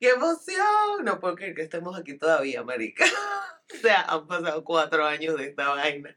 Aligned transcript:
¡Qué 0.00 0.10
emoción! 0.10 1.04
No 1.04 1.18
puedo 1.18 1.34
creer 1.34 1.54
que 1.54 1.62
estemos 1.62 1.98
aquí 1.98 2.16
todavía, 2.16 2.62
marica. 2.62 3.04
o 3.74 3.76
sea, 3.78 4.02
han 4.02 4.26
pasado 4.28 4.62
cuatro 4.64 5.04
años 5.04 5.36
de 5.36 5.46
esta 5.46 5.70
vaina. 5.70 6.16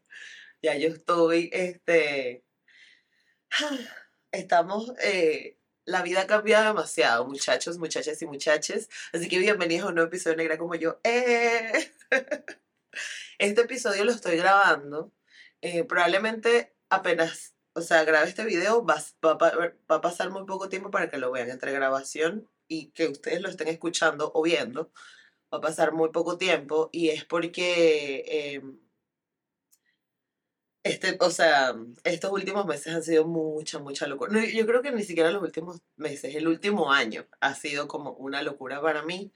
Ya 0.61 0.77
yo 0.77 0.89
estoy, 0.89 1.49
este... 1.51 2.43
Estamos... 4.31 4.93
Eh, 5.03 5.57
la 5.85 6.03
vida 6.03 6.21
ha 6.21 6.27
cambiado 6.27 6.67
demasiado, 6.67 7.25
muchachos, 7.25 7.79
muchachas 7.79 8.21
y 8.21 8.27
muchaches. 8.27 8.87
Así 9.13 9.27
que 9.27 9.39
bienvenidos 9.39 9.85
a 9.85 9.89
un 9.89 9.95
nuevo 9.95 10.09
episodio 10.09 10.37
de 10.37 10.43
Negra 10.43 10.57
como 10.57 10.75
yo. 10.75 10.99
¡Eh! 11.03 11.91
Este 13.39 13.61
episodio 13.61 14.03
lo 14.05 14.11
estoy 14.11 14.37
grabando. 14.37 15.11
Eh, 15.61 15.83
probablemente 15.85 16.75
apenas, 16.89 17.55
o 17.73 17.81
sea, 17.81 18.03
grabe 18.03 18.27
este 18.29 18.43
video, 18.45 18.85
va, 18.85 19.01
va, 19.25 19.33
va 19.35 19.95
a 19.95 20.01
pasar 20.01 20.29
muy 20.29 20.45
poco 20.45 20.69
tiempo 20.69 20.91
para 20.91 21.09
que 21.09 21.17
lo 21.17 21.31
vean 21.31 21.49
entre 21.49 21.71
grabación 21.71 22.49
y 22.71 22.91
que 22.91 23.07
ustedes 23.09 23.41
lo 23.41 23.49
estén 23.49 23.67
escuchando 23.67 24.31
o 24.33 24.41
viendo, 24.43 24.91
va 25.53 25.57
a 25.59 25.61
pasar 25.61 25.93
muy 25.93 26.09
poco 26.11 26.37
tiempo 26.37 26.89
y 26.93 27.09
es 27.09 27.25
porque, 27.25 28.23
em, 28.55 28.79
este, 30.83 31.17
o 31.19 31.29
sea, 31.29 31.75
estos 32.03 32.31
últimos 32.31 32.65
meses 32.65 32.93
han 32.95 33.03
sido 33.03 33.25
mucha, 33.25 33.79
mucha 33.79 34.07
locura. 34.07 34.31
No, 34.31 34.43
yo 34.43 34.65
creo 34.65 34.81
que 34.81 34.91
ni 34.91 35.03
siquiera 35.03 35.31
los 35.31 35.43
últimos 35.43 35.81
meses, 35.97 36.33
el 36.35 36.47
último 36.47 36.91
año 36.91 37.27
ha 37.41 37.53
sido 37.55 37.87
como 37.87 38.13
una 38.13 38.41
locura 38.41 38.81
para 38.81 39.03
mí. 39.03 39.31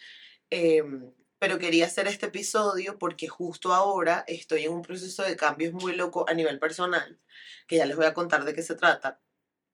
Em, 0.50 1.12
pero 1.40 1.60
quería 1.60 1.86
hacer 1.88 2.08
este 2.08 2.28
episodio 2.28 2.98
porque 2.98 3.28
justo 3.28 3.74
ahora 3.74 4.24
estoy 4.28 4.64
en 4.66 4.74
un 4.74 4.82
proceso 4.82 5.24
de 5.24 5.36
cambios 5.36 5.74
muy 5.74 5.96
loco 5.96 6.26
a 6.30 6.34
nivel 6.34 6.60
personal, 6.60 7.20
que 7.68 7.78
ya 7.78 7.86
les 7.86 7.98
voy 7.98 8.06
a 8.06 8.14
contar 8.14 8.46
de 8.46 8.54
qué 8.56 8.64
se 8.64 8.76
trata, 8.76 9.22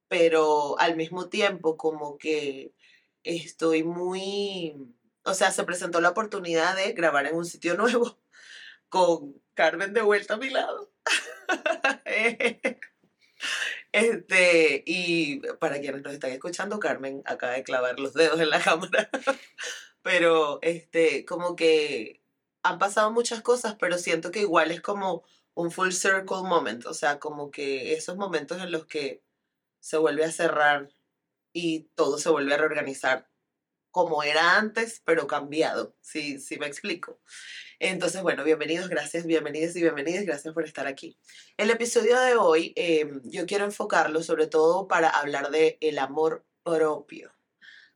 pero 0.08 0.78
al 0.80 0.96
mismo 0.96 1.28
tiempo 1.30 1.76
como 1.76 2.18
que 2.18 2.74
estoy 3.24 3.82
muy, 3.82 4.74
o 5.24 5.34
sea, 5.34 5.50
se 5.50 5.64
presentó 5.64 6.00
la 6.00 6.10
oportunidad 6.10 6.76
de 6.76 6.92
grabar 6.92 7.26
en 7.26 7.36
un 7.36 7.44
sitio 7.44 7.76
nuevo 7.76 8.18
con 8.88 9.40
Carmen 9.54 9.92
de 9.94 10.02
vuelta 10.02 10.34
a 10.34 10.38
mi 10.38 10.50
lado. 10.50 10.90
Este, 13.92 14.82
y 14.86 15.40
para 15.58 15.80
quienes 15.80 16.02
nos 16.02 16.14
están 16.14 16.30
escuchando, 16.30 16.80
Carmen 16.80 17.22
acaba 17.26 17.52
de 17.52 17.62
clavar 17.62 18.00
los 18.00 18.14
dedos 18.14 18.40
en 18.40 18.50
la 18.50 18.60
cámara. 18.60 19.10
Pero, 20.02 20.58
este, 20.62 21.24
como 21.26 21.54
que 21.56 22.22
han 22.62 22.78
pasado 22.78 23.10
muchas 23.12 23.42
cosas, 23.42 23.76
pero 23.78 23.98
siento 23.98 24.30
que 24.30 24.40
igual 24.40 24.70
es 24.70 24.80
como 24.80 25.24
un 25.54 25.70
full 25.70 25.90
circle 25.90 26.42
moment. 26.42 26.86
O 26.86 26.94
sea, 26.94 27.18
como 27.20 27.50
que 27.50 27.94
esos 27.94 28.16
momentos 28.16 28.60
en 28.60 28.72
los 28.72 28.86
que 28.86 29.22
se 29.80 29.98
vuelve 29.98 30.24
a 30.24 30.32
cerrar 30.32 30.90
y 31.52 31.90
todo 31.94 32.18
se 32.18 32.30
vuelve 32.30 32.54
a 32.54 32.58
reorganizar 32.58 33.28
como 33.90 34.22
era 34.22 34.56
antes, 34.56 35.02
pero 35.04 35.26
cambiado, 35.26 35.94
si 36.00 36.38
sí, 36.38 36.58
me 36.58 36.66
explico. 36.66 37.20
Entonces, 37.78 38.22
bueno, 38.22 38.42
bienvenidos, 38.42 38.88
gracias, 38.88 39.26
bienvenidos 39.26 39.76
y 39.76 39.82
bienvenidas, 39.82 40.24
gracias 40.24 40.54
por 40.54 40.64
estar 40.64 40.86
aquí. 40.86 41.18
El 41.56 41.68
episodio 41.68 42.18
de 42.18 42.36
hoy 42.36 42.72
em, 42.74 43.20
yo 43.24 43.44
quiero 43.44 43.64
enfocarlo 43.64 44.22
sobre 44.22 44.46
todo 44.46 44.88
para 44.88 45.10
hablar 45.10 45.50
de 45.50 45.76
el 45.80 45.98
amor 45.98 46.44
propio. 46.62 47.32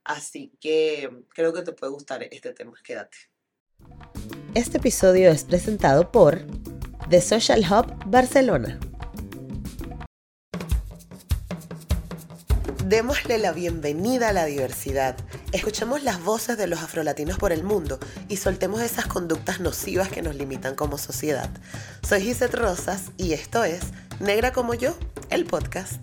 Así 0.03 0.53
que 0.61 1.09
creo 1.33 1.51
que 1.51 1.63
te 1.63 1.73
puede 1.73 1.91
gustar 1.91 2.23
este 2.23 2.53
tema, 2.53 2.73
quédate. 2.83 3.17
Este 4.53 4.77
episodio 4.77 5.29
es 5.31 5.43
presentado 5.43 6.11
por 6.11 6.45
The 7.09 7.21
Social 7.21 7.61
Hub 7.61 7.93
Barcelona. 8.05 8.79
Démosle 12.87 13.37
la 13.37 13.51
bienvenida 13.51 14.29
a 14.29 14.31
la 14.31 14.45
diversidad. 14.45 15.17
Escuchemos 15.51 16.03
las 16.03 16.23
voces 16.23 16.57
de 16.57 16.67
los 16.67 16.79
afrolatinos 16.79 17.37
por 17.37 17.51
el 17.51 17.65
mundo 17.65 17.99
y 18.29 18.37
soltemos 18.37 18.79
esas 18.79 19.07
conductas 19.07 19.59
nocivas 19.59 20.07
que 20.07 20.21
nos 20.21 20.35
limitan 20.35 20.73
como 20.73 20.97
sociedad. 20.97 21.49
Soy 22.01 22.21
Gisette 22.21 22.55
Rosas 22.55 23.11
y 23.17 23.33
esto 23.33 23.65
es 23.65 23.81
Negra 24.21 24.53
como 24.53 24.73
yo, 24.73 24.97
el 25.29 25.43
podcast. 25.43 25.99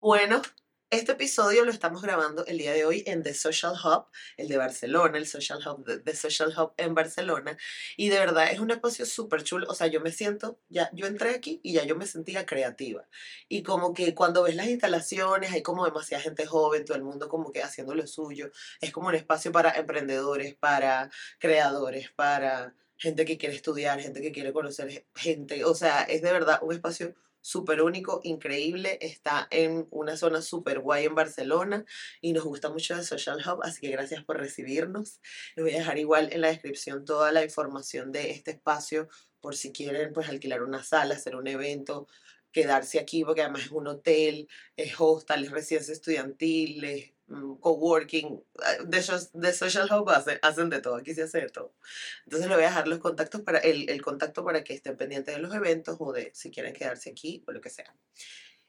Bueno, 0.00 0.42
este 0.90 1.12
episodio 1.12 1.66
lo 1.66 1.70
estamos 1.70 2.00
grabando 2.00 2.46
el 2.46 2.56
día 2.56 2.72
de 2.72 2.86
hoy 2.86 3.02
en 3.06 3.22
The 3.22 3.34
Social 3.34 3.74
Hub, 3.84 4.06
el 4.38 4.48
de 4.48 4.56
Barcelona, 4.56 5.18
el 5.18 5.26
Social 5.26 5.58
Hub, 5.66 5.84
The 6.02 6.16
Social 6.16 6.54
Hub 6.56 6.72
en 6.78 6.94
Barcelona. 6.94 7.58
Y 7.98 8.08
de 8.08 8.18
verdad 8.18 8.50
es 8.50 8.58
un 8.58 8.70
espacio 8.70 9.04
súper 9.04 9.42
chulo. 9.42 9.66
O 9.68 9.74
sea, 9.74 9.88
yo 9.88 10.00
me 10.00 10.12
siento, 10.12 10.58
ya, 10.70 10.88
yo 10.94 11.06
entré 11.06 11.30
aquí 11.34 11.60
y 11.62 11.74
ya 11.74 11.84
yo 11.84 11.94
me 11.94 12.06
sentía 12.06 12.46
creativa. 12.46 13.06
Y 13.48 13.62
como 13.62 13.92
que 13.92 14.14
cuando 14.14 14.42
ves 14.42 14.56
las 14.56 14.68
instalaciones, 14.68 15.52
hay 15.52 15.62
como 15.62 15.84
demasiada 15.84 16.22
gente 16.22 16.46
joven, 16.46 16.86
todo 16.86 16.96
el 16.96 17.04
mundo 17.04 17.28
como 17.28 17.52
que 17.52 17.62
haciendo 17.62 17.94
lo 17.94 18.06
suyo. 18.06 18.50
Es 18.80 18.90
como 18.90 19.08
un 19.08 19.14
espacio 19.14 19.52
para 19.52 19.72
emprendedores, 19.72 20.54
para 20.54 21.10
creadores, 21.38 22.10
para 22.12 22.74
gente 22.96 23.26
que 23.26 23.36
quiere 23.36 23.54
estudiar, 23.54 24.00
gente 24.00 24.22
que 24.22 24.32
quiere 24.32 24.54
conocer 24.54 25.06
gente. 25.14 25.64
O 25.66 25.74
sea, 25.74 26.02
es 26.04 26.22
de 26.22 26.32
verdad 26.32 26.60
un 26.62 26.74
espacio 26.74 27.14
súper 27.40 27.82
único, 27.82 28.20
increíble. 28.24 28.98
Está 29.00 29.48
en 29.50 29.86
una 29.90 30.16
zona 30.16 30.42
súper 30.42 30.80
guay 30.80 31.06
en 31.06 31.14
Barcelona 31.14 31.84
y 32.20 32.32
nos 32.32 32.44
gusta 32.44 32.70
mucho 32.70 32.94
el 32.94 33.04
Social 33.04 33.38
Hub, 33.46 33.60
así 33.62 33.80
que 33.80 33.90
gracias 33.90 34.24
por 34.24 34.38
recibirnos. 34.38 35.20
Les 35.56 35.64
voy 35.64 35.74
a 35.74 35.78
dejar 35.78 35.98
igual 35.98 36.28
en 36.32 36.40
la 36.40 36.48
descripción 36.48 37.04
toda 37.04 37.32
la 37.32 37.44
información 37.44 38.12
de 38.12 38.30
este 38.30 38.52
espacio 38.52 39.08
por 39.40 39.56
si 39.56 39.72
quieren 39.72 40.12
pues 40.12 40.28
alquilar 40.28 40.62
una 40.62 40.82
sala, 40.82 41.14
hacer 41.14 41.36
un 41.36 41.46
evento, 41.46 42.08
quedarse 42.52 42.98
aquí 42.98 43.24
porque 43.24 43.42
además 43.42 43.62
es 43.66 43.70
un 43.70 43.86
hotel, 43.86 44.48
es 44.76 44.94
hostal, 44.98 45.44
es 45.44 45.50
residencia 45.50 45.92
estudiantil, 45.92 46.84
es 46.84 47.12
coworking, 47.60 48.42
ah, 48.62 48.76
de, 48.84 49.04
de 49.32 49.52
Social 49.52 49.88
Hub 49.92 50.10
hacen, 50.10 50.70
de 50.70 50.80
todo, 50.80 50.96
aquí 50.96 51.14
se 51.14 51.22
hace 51.22 51.40
de 51.42 51.48
todo. 51.48 51.74
Entonces 52.24 52.48
le 52.48 52.54
voy 52.54 52.64
a 52.64 52.68
dejar 52.68 52.88
los 52.88 52.98
contactos 52.98 53.42
para, 53.42 53.58
el, 53.58 53.88
el, 53.90 54.02
contacto 54.02 54.44
para 54.44 54.64
que 54.64 54.74
estén 54.74 54.96
pendientes 54.96 55.34
de 55.34 55.40
los 55.40 55.54
eventos 55.54 55.96
o 56.00 56.12
de 56.12 56.30
si 56.34 56.50
quieren 56.50 56.72
quedarse 56.72 57.10
aquí 57.10 57.44
o 57.46 57.52
lo 57.52 57.60
que 57.60 57.70
sea. 57.70 57.94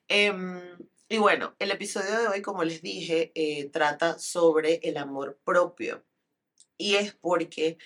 Em, 0.09 0.77
y 1.07 1.17
bueno, 1.19 1.55
el 1.59 1.71
episodio 1.71 2.19
de 2.19 2.27
hoy, 2.27 2.41
como 2.41 2.63
les 2.63 2.81
dije, 2.81 3.31
eh, 3.35 3.69
trata 3.69 4.19
sobre 4.19 4.79
el 4.83 4.97
amor 4.97 5.39
propio. 5.43 6.03
Y 6.77 6.95
es 6.95 7.13
porque 7.13 7.77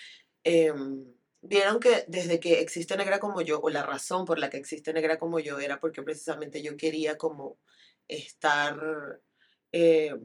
em, 0.43 1.05
vieron 1.41 1.79
que 1.79 2.05
desde 2.07 2.39
que 2.39 2.61
existe 2.61 2.97
Negra 2.97 3.19
como 3.19 3.41
yo, 3.41 3.59
o 3.61 3.69
la 3.69 3.83
razón 3.83 4.25
por 4.25 4.39
la 4.39 4.49
que 4.49 4.57
existe 4.57 4.93
Negra 4.93 5.19
como 5.19 5.39
yo, 5.39 5.59
era 5.59 5.79
porque 5.79 6.03
precisamente 6.03 6.61
yo 6.61 6.77
quería 6.77 7.17
como 7.17 7.59
estar... 8.07 9.21
Eh, 9.71 10.15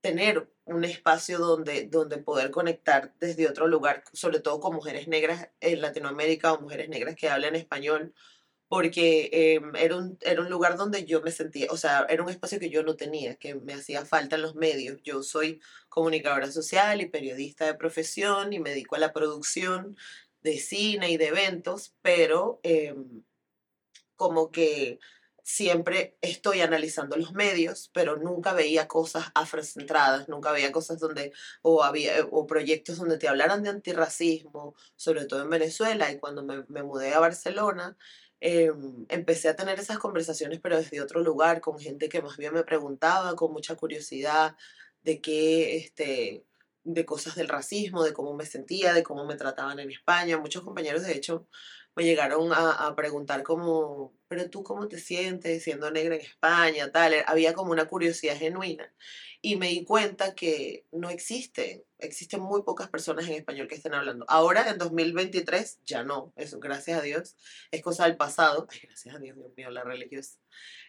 tener 0.00 0.48
un 0.64 0.84
espacio 0.84 1.38
donde, 1.38 1.86
donde 1.86 2.18
poder 2.18 2.50
conectar 2.50 3.12
desde 3.20 3.48
otro 3.48 3.66
lugar, 3.66 4.04
sobre 4.12 4.40
todo 4.40 4.60
con 4.60 4.74
mujeres 4.74 5.08
negras 5.08 5.48
en 5.60 5.80
Latinoamérica 5.80 6.52
o 6.52 6.60
mujeres 6.60 6.88
negras 6.88 7.16
que 7.16 7.28
hablan 7.28 7.56
español, 7.56 8.14
porque 8.68 9.30
em, 9.32 9.74
era, 9.74 9.96
un, 9.96 10.16
era 10.20 10.40
un 10.40 10.48
lugar 10.48 10.76
donde 10.76 11.04
yo 11.04 11.20
me 11.22 11.32
sentía, 11.32 11.66
o 11.70 11.76
sea, 11.76 12.06
era 12.08 12.22
un 12.22 12.30
espacio 12.30 12.60
que 12.60 12.70
yo 12.70 12.84
no 12.84 12.94
tenía, 12.96 13.34
que 13.34 13.56
me 13.56 13.74
hacía 13.74 14.06
falta 14.06 14.36
en 14.36 14.42
los 14.42 14.54
medios. 14.54 15.02
Yo 15.02 15.24
soy 15.24 15.60
comunicadora 15.88 16.52
social 16.52 17.00
y 17.00 17.06
periodista 17.06 17.66
de 17.66 17.74
profesión 17.74 18.52
y 18.52 18.60
me 18.60 18.70
dedico 18.70 18.94
a 18.94 19.00
la 19.00 19.12
producción 19.12 19.96
de 20.42 20.58
cine 20.58 21.10
y 21.10 21.16
de 21.16 21.28
eventos, 21.28 21.94
pero 22.02 22.60
em, 22.62 23.24
como 24.16 24.50
que 24.52 25.00
siempre 25.50 26.16
estoy 26.20 26.60
analizando 26.60 27.16
los 27.16 27.32
medios, 27.32 27.90
pero 27.92 28.16
nunca 28.16 28.52
veía 28.52 28.86
cosas 28.86 29.32
afrocentradas, 29.34 30.28
nunca 30.28 30.52
veía 30.52 30.70
cosas 30.70 31.00
donde, 31.00 31.32
o, 31.62 31.82
había, 31.82 32.18
eh, 32.18 32.26
o 32.30 32.46
proyectos 32.46 32.98
donde 32.98 33.18
te 33.18 33.26
hablaran 33.26 33.64
de 33.64 33.70
antirracismo, 33.70 34.76
sobre 34.94 35.24
todo 35.26 35.42
en 35.42 35.50
Venezuela, 35.50 36.10
y 36.12 36.20
cuando 36.20 36.44
me, 36.44 36.82
mudé 36.84 37.14
a 37.14 37.18
Barcelona, 37.18 37.96
em, 38.40 39.06
empecé 39.08 39.48
a 39.48 39.56
tener 39.56 39.80
esas 39.80 39.98
conversaciones, 39.98 40.60
pero 40.62 40.76
desde 40.78 41.00
otro 41.00 41.20
lugar, 41.20 41.60
con 41.60 41.78
gente 41.80 42.08
que 42.08 42.22
más 42.22 42.36
bien 42.36 42.54
me 42.54 42.62
preguntaba 42.62 43.34
con 43.34 43.52
mucha 43.52 43.74
curiosidad 43.74 44.56
de 45.02 45.20
qué, 45.20 45.76
este, 45.78 46.44
de 46.84 47.04
cosas 47.04 47.34
del 47.34 47.48
racismo, 47.48 48.04
de 48.04 48.12
cómo 48.12 48.34
me 48.34 48.46
sentía, 48.46 48.94
de 48.94 49.02
cómo 49.02 49.26
me 49.26 49.36
trataban 49.36 49.80
en 49.80 49.90
España. 49.90 50.38
Muchos 50.38 50.62
compañeros, 50.62 51.02
de 51.02 51.12
hecho, 51.14 51.46
me 52.00 52.06
llegaron 52.06 52.50
a, 52.54 52.86
a 52.86 52.96
preguntar 52.96 53.42
como, 53.42 54.14
pero 54.26 54.48
tú 54.48 54.62
cómo 54.62 54.88
te 54.88 54.98
sientes 54.98 55.62
siendo 55.62 55.90
negra 55.90 56.14
en 56.14 56.22
España, 56.22 56.90
tal. 56.90 57.12
Había 57.26 57.52
como 57.52 57.72
una 57.72 57.88
curiosidad 57.88 58.38
genuina. 58.38 58.90
Y 59.42 59.56
me 59.56 59.68
di 59.68 59.84
cuenta 59.84 60.34
que 60.34 60.86
no 60.92 61.10
existen, 61.10 61.84
existen 61.98 62.40
muy 62.40 62.62
pocas 62.62 62.88
personas 62.88 63.28
en 63.28 63.34
español 63.34 63.68
que 63.68 63.74
estén 63.74 63.92
hablando. 63.92 64.24
Ahora, 64.28 64.70
en 64.70 64.78
2023, 64.78 65.80
ya 65.84 66.02
no, 66.02 66.32
eso, 66.36 66.58
gracias 66.58 66.98
a 66.98 67.02
Dios, 67.02 67.36
es 67.70 67.82
cosa 67.82 68.06
del 68.06 68.16
pasado. 68.16 68.66
Ay, 68.70 68.80
gracias 68.84 69.14
a 69.14 69.18
Dios, 69.18 69.36
Dios 69.36 69.52
mío, 69.54 69.68
la 69.68 69.84
religiosa. 69.84 70.38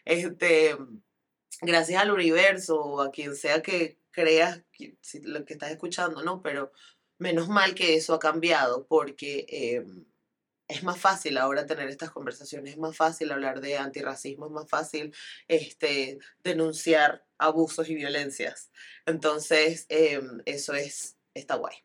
Este, 0.06 0.78
gracias 1.62 2.02
al 2.02 2.12
universo 2.12 2.80
o 2.80 3.02
a 3.02 3.12
quien 3.12 3.36
sea 3.36 3.62
que 3.62 3.98
creas 4.12 4.64
lo 5.24 5.44
que 5.44 5.54
estás 5.56 5.72
escuchando, 5.72 6.24
¿no? 6.24 6.42
Pero 6.42 6.72
menos 7.18 7.50
mal 7.50 7.76
que 7.76 7.96
eso 7.96 8.14
ha 8.14 8.20
cambiado 8.20 8.88
porque 8.88 9.46
em, 9.50 10.06
es 10.72 10.84
más 10.84 11.00
fácil 11.00 11.38
ahora 11.38 11.66
tener 11.66 11.90
estas 11.90 12.12
conversaciones, 12.12 12.72
es 12.72 12.78
más 12.78 12.96
fácil 12.96 13.32
hablar 13.32 13.62
de 13.62 13.78
antirracismo, 13.78 14.46
es 14.46 14.52
más 14.52 14.70
fácil 14.70 15.14
este, 15.48 16.20
denunciar 16.44 17.26
abusos 17.38 17.90
y 17.90 17.96
violencias. 17.96 18.72
Entonces, 19.06 19.86
em, 19.90 20.42
eso 20.46 20.74
es, 20.74 21.18
está 21.34 21.56
guay. 21.56 21.76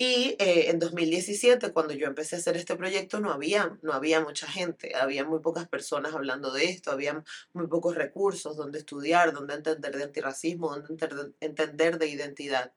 Y 0.00 0.36
eh, 0.38 0.70
en 0.70 0.78
2017, 0.78 1.72
cuando 1.72 1.92
yo 1.92 2.06
empecé 2.06 2.36
a 2.36 2.38
hacer 2.38 2.56
este 2.56 2.76
proyecto, 2.76 3.18
no 3.18 3.32
había, 3.32 3.76
no 3.82 3.92
había 3.92 4.20
mucha 4.20 4.46
gente, 4.46 4.94
había 4.94 5.24
muy 5.24 5.40
pocas 5.40 5.68
personas 5.68 6.14
hablando 6.14 6.52
de 6.52 6.66
esto, 6.66 6.92
había 6.92 7.24
muy 7.52 7.66
pocos 7.66 7.96
recursos 7.96 8.56
donde 8.56 8.78
estudiar, 8.78 9.32
donde 9.32 9.54
entender 9.54 9.96
de 9.96 10.04
antirracismo, 10.04 10.70
donde 10.70 11.32
entender 11.40 11.98
de 11.98 12.06
identidad. 12.08 12.72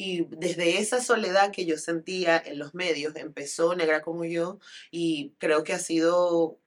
Y 0.00 0.26
desde 0.30 0.78
esa 0.78 1.02
soledad 1.02 1.50
que 1.50 1.66
yo 1.66 1.76
sentía 1.76 2.38
en 2.38 2.60
los 2.60 2.72
medios, 2.72 3.16
empezó 3.16 3.74
Negra 3.74 4.00
como 4.00 4.24
yo 4.24 4.60
y 4.92 5.34
creo 5.38 5.64
que 5.64 5.72
ha 5.72 5.80
sido 5.80 6.60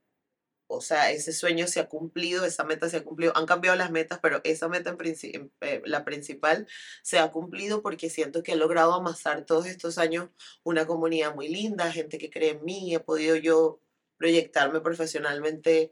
o 0.68 0.82
sea, 0.82 1.12
ese 1.12 1.34
sueño 1.34 1.68
se 1.68 1.80
ha 1.80 1.90
cumplido, 1.90 2.46
esa 2.46 2.64
meta 2.64 2.90
se 2.90 2.98
ha 2.98 3.04
cumplido. 3.04 3.34
Han 3.36 3.46
cambiado 3.46 3.78
las 3.78 3.92
metas, 3.92 4.20
pero 4.22 4.42
esa 4.44 4.68
meta, 4.70 4.96
en 5.00 5.52
eh, 5.62 5.82
la 5.86 6.06
principal, 6.06 6.68
se 7.04 7.20
ha 7.20 7.32
cumplido 7.32 7.82
porque 7.82 8.10
siento 8.10 8.44
que 8.44 8.54
he 8.54 8.56
logrado 8.56 8.94
amasar 8.94 9.46
todos 9.46 9.66
estos 9.66 9.98
años 9.98 10.30
una 10.64 10.88
comunidad 10.88 11.36
muy 11.36 11.50
linda, 11.50 11.92
gente 11.92 12.18
que 12.18 12.30
cree 12.30 12.52
en 12.52 12.64
mí, 12.66 12.96
he 12.96 13.00
podido 13.00 13.36
yo 13.36 13.80
proyectarme 14.18 14.82
profesionalmente 14.82 15.92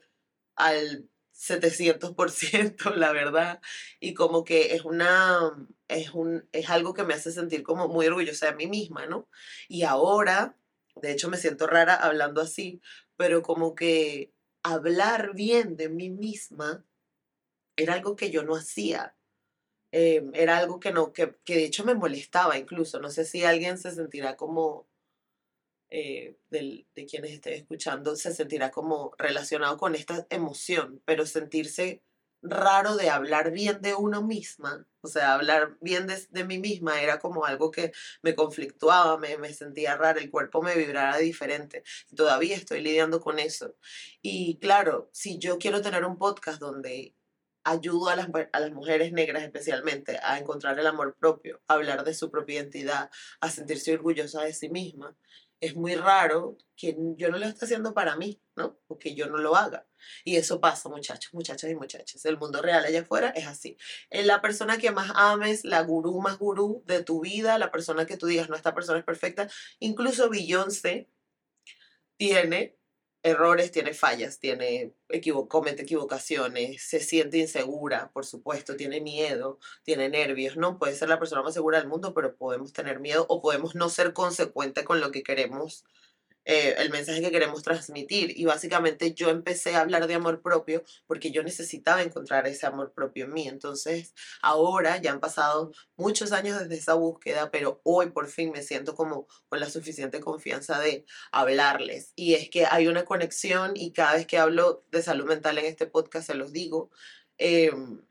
al 0.56 1.10
700%, 1.40 2.96
la 2.96 3.14
verdad, 3.14 3.62
y 4.00 4.14
como 4.14 4.44
que 4.44 4.76
es 4.76 4.84
una, 4.84 5.68
es 5.88 6.12
un, 6.12 6.48
es 6.52 6.70
algo 6.70 6.94
que 6.94 7.04
me 7.04 7.14
hace 7.14 7.32
sentir 7.32 7.64
como 7.64 7.88
muy 7.88 8.08
orgullosa 8.08 8.48
de 8.48 8.56
mí 8.56 8.68
misma, 8.68 9.06
¿no? 9.06 9.30
Y 9.70 9.84
ahora, 9.84 10.58
de 10.96 11.12
hecho 11.14 11.30
me 11.30 11.38
siento 11.38 11.66
rara 11.66 11.96
hablando 11.96 12.42
así, 12.42 12.82
pero 13.16 13.42
como 13.42 13.74
que 13.74 14.34
hablar 14.64 15.34
bien 15.34 15.78
de 15.78 15.88
mí 15.88 16.10
misma 16.10 16.86
era 17.78 17.94
algo 17.94 18.18
que 18.18 18.32
yo 18.32 18.44
no 18.44 18.56
hacía. 18.56 19.16
Em, 19.92 20.32
era 20.36 20.58
algo 20.58 20.80
que 20.80 20.92
no, 20.92 21.14
que, 21.14 21.38
que, 21.46 21.56
de 21.56 21.66
hecho 21.66 21.86
me 21.86 21.96
molestaba 21.96 22.58
incluso. 22.58 23.00
No 23.00 23.10
sé 23.10 23.24
si 23.26 23.46
alguien 23.46 23.78
se 23.78 23.92
sentirá 23.92 24.36
como, 24.36 24.89
eh, 25.90 26.38
del, 26.50 26.86
de 26.96 27.06
quienes 27.06 27.32
estén 27.32 27.54
escuchando, 27.54 28.16
se 28.16 28.34
sentirá 28.34 28.72
como 28.72 29.14
relacionado 29.18 29.78
con 29.78 29.96
esta 29.96 30.28
emoción, 30.30 31.02
pero 31.06 31.26
sentirse 31.26 32.02
raro 32.42 32.96
de 32.96 33.10
hablar 33.10 33.52
bien 33.52 33.82
de 33.82 33.96
uno 33.96 34.22
misma, 34.22 34.86
o 35.02 35.08
sea, 35.08 35.34
hablar 35.34 35.78
bien 35.82 36.08
de, 36.08 36.26
de 36.30 36.44
mí 36.46 36.58
misma 36.58 37.02
era 37.02 37.20
como 37.20 37.46
algo 37.46 37.72
que 37.72 37.92
me 38.22 38.36
conflictuaba, 38.36 39.18
me, 39.18 39.38
me 39.38 39.54
sentía 39.54 39.96
raro, 39.98 40.20
el 40.20 40.30
cuerpo 40.30 40.62
me 40.62 40.76
vibraba 40.76 41.18
diferente. 41.18 41.84
Todavía 42.16 42.56
estoy 42.56 42.82
lidiando 42.82 43.20
con 43.20 43.40
eso. 43.40 43.76
Y 44.22 44.58
claro, 44.60 45.10
si 45.14 45.38
yo 45.40 45.58
quiero 45.58 45.82
tener 45.82 46.06
un 46.06 46.18
podcast 46.18 46.60
donde 46.60 47.14
ayudo 47.64 48.10
a 48.10 48.16
las, 48.16 48.28
a 48.52 48.60
las 48.60 48.72
mujeres 48.72 49.12
negras 49.12 49.44
especialmente 49.44 50.20
a 50.22 50.38
encontrar 50.38 50.80
el 50.80 50.88
amor 50.88 51.16
propio, 51.20 51.62
a 51.68 51.74
hablar 51.74 52.04
de 52.04 52.14
su 52.14 52.32
propia 52.32 52.56
identidad, 52.56 53.10
a 53.42 53.50
sentirse 53.50 53.94
orgullosa 53.94 54.42
de 54.42 54.54
sí 54.54 54.70
misma, 54.70 55.16
es 55.62 55.76
muy 55.76 55.96
raro 55.96 56.58
que 56.76 56.96
yo 57.18 57.30
no 57.30 57.38
lo 57.38 57.46
esté 57.46 57.66
haciendo 57.66 57.94
para 57.94 58.16
mí, 58.16 58.42
¿no? 58.56 58.80
O 58.88 58.98
que 58.98 59.14
yo 59.14 59.28
no 59.28 59.38
lo 59.38 59.56
haga. 59.56 59.86
Y 60.24 60.38
eso 60.38 60.62
pasa, 60.62 60.88
muchachos, 60.88 61.34
muchachas 61.34 61.70
y 61.70 61.76
muchachas. 61.76 62.24
El 62.26 62.38
mundo 62.38 62.62
real 62.62 62.86
allá 62.86 63.02
afuera 63.02 63.30
es 63.30 63.46
así. 63.46 63.78
En 64.10 64.28
la 64.28 64.42
persona 64.42 64.78
que 64.78 64.92
más 64.92 65.12
ames, 65.16 65.66
la 65.66 65.82
gurú 65.82 66.22
más 66.22 66.38
gurú 66.38 66.84
de 66.86 67.04
tu 67.04 67.22
vida, 67.22 67.58
la 67.58 67.72
persona 67.72 68.06
que 68.06 68.16
tú 68.16 68.28
digas, 68.28 68.50
no, 68.50 68.56
esta 68.56 68.74
persona 68.74 69.00
es 69.00 69.06
perfecta, 69.06 69.50
incluso 69.80 70.30
Beyoncé 70.30 71.10
tiene 72.16 72.79
errores, 73.24 73.72
tiene 73.72 73.94
fallas, 73.94 74.40
tiene 74.40 74.94
comete 75.48 75.84
equivocaciones, 75.84 76.82
se 76.84 77.00
siente 77.00 77.38
insegura, 77.38 78.12
por 78.14 78.26
supuesto, 78.26 78.76
tiene 78.76 79.02
miedo, 79.02 79.60
tiene 79.84 80.10
nervios, 80.10 80.58
¿no? 80.58 80.78
Puede 80.78 80.96
ser 80.96 81.10
la 81.10 81.20
persona 81.20 81.42
más 81.44 81.54
segura 81.54 81.80
del 81.80 81.88
mundo, 81.88 82.14
pero 82.14 82.36
podemos 82.36 82.74
tener 82.74 83.00
miedo 83.00 83.26
o 83.30 83.42
podemos 83.42 83.76
no 83.76 83.90
ser 83.90 84.14
consecuente 84.14 84.84
con 84.84 85.00
lo 85.02 85.12
que 85.12 85.24
queremos 85.24 85.84
eh, 86.52 86.74
el 86.80 86.90
mensaje 86.90 87.22
que 87.22 87.30
queremos 87.30 87.62
transmitir. 87.62 88.34
Y 88.36 88.46
básicamente 88.46 89.14
yo 89.14 89.30
empecé 89.30 89.76
a 89.76 89.82
hablar 89.82 90.08
de 90.08 90.16
amor 90.16 90.42
propio 90.42 90.84
porque 91.06 91.30
yo 91.30 91.44
necesitaba 91.44 92.02
encontrar 92.02 92.48
ese 92.48 92.66
amor 92.66 92.92
propio 92.92 93.26
en 93.26 93.34
mí. 93.34 93.48
Entonces, 93.48 94.16
ahora 94.42 94.98
ya 94.98 95.12
han 95.12 95.20
pasado 95.20 95.72
muchos 95.96 96.32
años 96.32 96.60
desde 96.60 96.74
esa 96.74 96.96
búsqueda, 96.96 97.52
pero 97.52 97.82
hoy 97.84 98.10
por 98.10 98.28
fin 98.30 98.52
me 98.52 98.64
siento 98.64 98.96
como 98.96 99.28
con 99.48 99.60
la 99.60 99.70
suficiente 99.70 100.22
confianza 100.22 100.80
de 100.80 101.06
hablarles. 101.32 102.14
Y 102.16 102.34
es 102.34 102.50
que 102.50 102.66
hay 102.66 102.88
una 102.88 103.06
conexión 103.06 103.74
y 103.76 103.92
cada 103.94 104.14
vez 104.16 104.26
que 104.26 104.40
hablo 104.40 104.84
de 104.90 105.04
salud 105.04 105.28
mental 105.28 105.60
en 105.60 105.66
este 105.66 105.86
podcast 105.86 106.26
se 106.26 106.34
los 106.34 106.52
digo. 106.52 106.90
Em, 107.38 108.02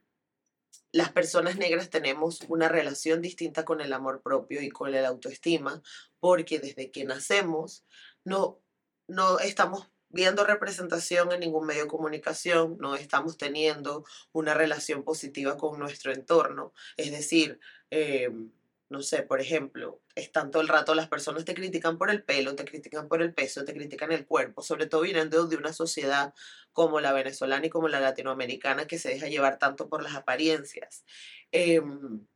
las 0.92 1.12
personas 1.12 1.56
negras 1.56 1.90
tenemos 1.90 2.40
una 2.48 2.68
relación 2.68 3.20
distinta 3.20 3.64
con 3.64 3.80
el 3.80 3.92
amor 3.92 4.22
propio 4.22 4.62
y 4.62 4.70
con 4.70 4.90
la 4.90 5.06
autoestima, 5.06 5.82
porque 6.18 6.58
desde 6.60 6.90
que 6.90 7.04
nacemos 7.04 7.84
no, 8.28 8.60
no 9.08 9.38
estamos 9.40 9.90
viendo 10.10 10.44
representación 10.44 11.32
en 11.32 11.40
ningún 11.40 11.66
medio 11.66 11.82
de 11.82 11.88
comunicación, 11.88 12.76
no 12.78 12.94
estamos 12.94 13.36
teniendo 13.36 14.04
una 14.32 14.54
relación 14.54 15.02
positiva 15.02 15.56
con 15.56 15.78
nuestro 15.78 16.12
entorno. 16.12 16.72
Es 16.96 17.10
decir, 17.10 17.60
em, 17.90 18.50
no 18.90 19.02
sé, 19.02 19.22
por 19.22 19.40
ejemplo, 19.40 20.00
están 20.14 20.50
todo 20.50 20.62
el 20.62 20.68
rato 20.68 20.94
las 20.94 21.08
personas 21.08 21.44
te 21.44 21.54
critican 21.54 21.98
por 21.98 22.10
el 22.10 22.22
pelo, 22.24 22.54
te 22.54 22.64
critican 22.64 23.06
por 23.08 23.20
el 23.22 23.34
peso, 23.34 23.64
te 23.64 23.74
critican 23.74 24.12
el 24.12 24.24
cuerpo, 24.26 24.62
sobre 24.62 24.86
todo 24.86 25.02
viniendo 25.02 25.46
de 25.46 25.56
una 25.56 25.72
sociedad 25.74 26.34
como 26.72 27.00
la 27.00 27.12
venezolana 27.12 27.66
y 27.66 27.70
como 27.70 27.88
la 27.88 28.00
latinoamericana 28.00 28.86
que 28.86 28.98
se 28.98 29.10
deja 29.10 29.26
llevar 29.28 29.58
tanto 29.58 29.88
por 29.88 30.02
las 30.02 30.14
apariencias. 30.14 31.04
Em, 31.52 32.26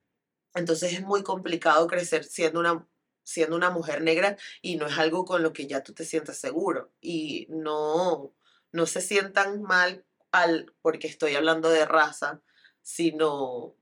entonces 0.55 0.93
es 0.93 1.02
muy 1.02 1.23
complicado 1.23 1.87
crecer 1.87 2.25
siendo 2.25 2.61
una 2.61 2.87
siendo 3.25 3.57
una 3.57 3.71
mujer 3.71 4.02
negra 4.02 4.37
y 4.61 4.76
no 4.76 4.87
es 4.87 4.99
algo 4.99 5.25
con 5.25 5.43
lo 5.43 5.52
que 5.52 5.67
ya 5.67 5.83
tú 5.83 5.93
te 5.93 6.05
sientas 6.05 6.38
seguro 6.38 6.93
y 7.00 7.47
no, 7.49 8.35
no 8.73 8.87
se 8.87 9.00
sientan 9.00 9.62
mal 9.62 10.05
al, 10.31 10.73
porque 10.81 11.07
estoy 11.09 11.35
hablando 11.35 11.69
de 11.71 11.85
raza, 11.85 12.41
sino 12.81 13.76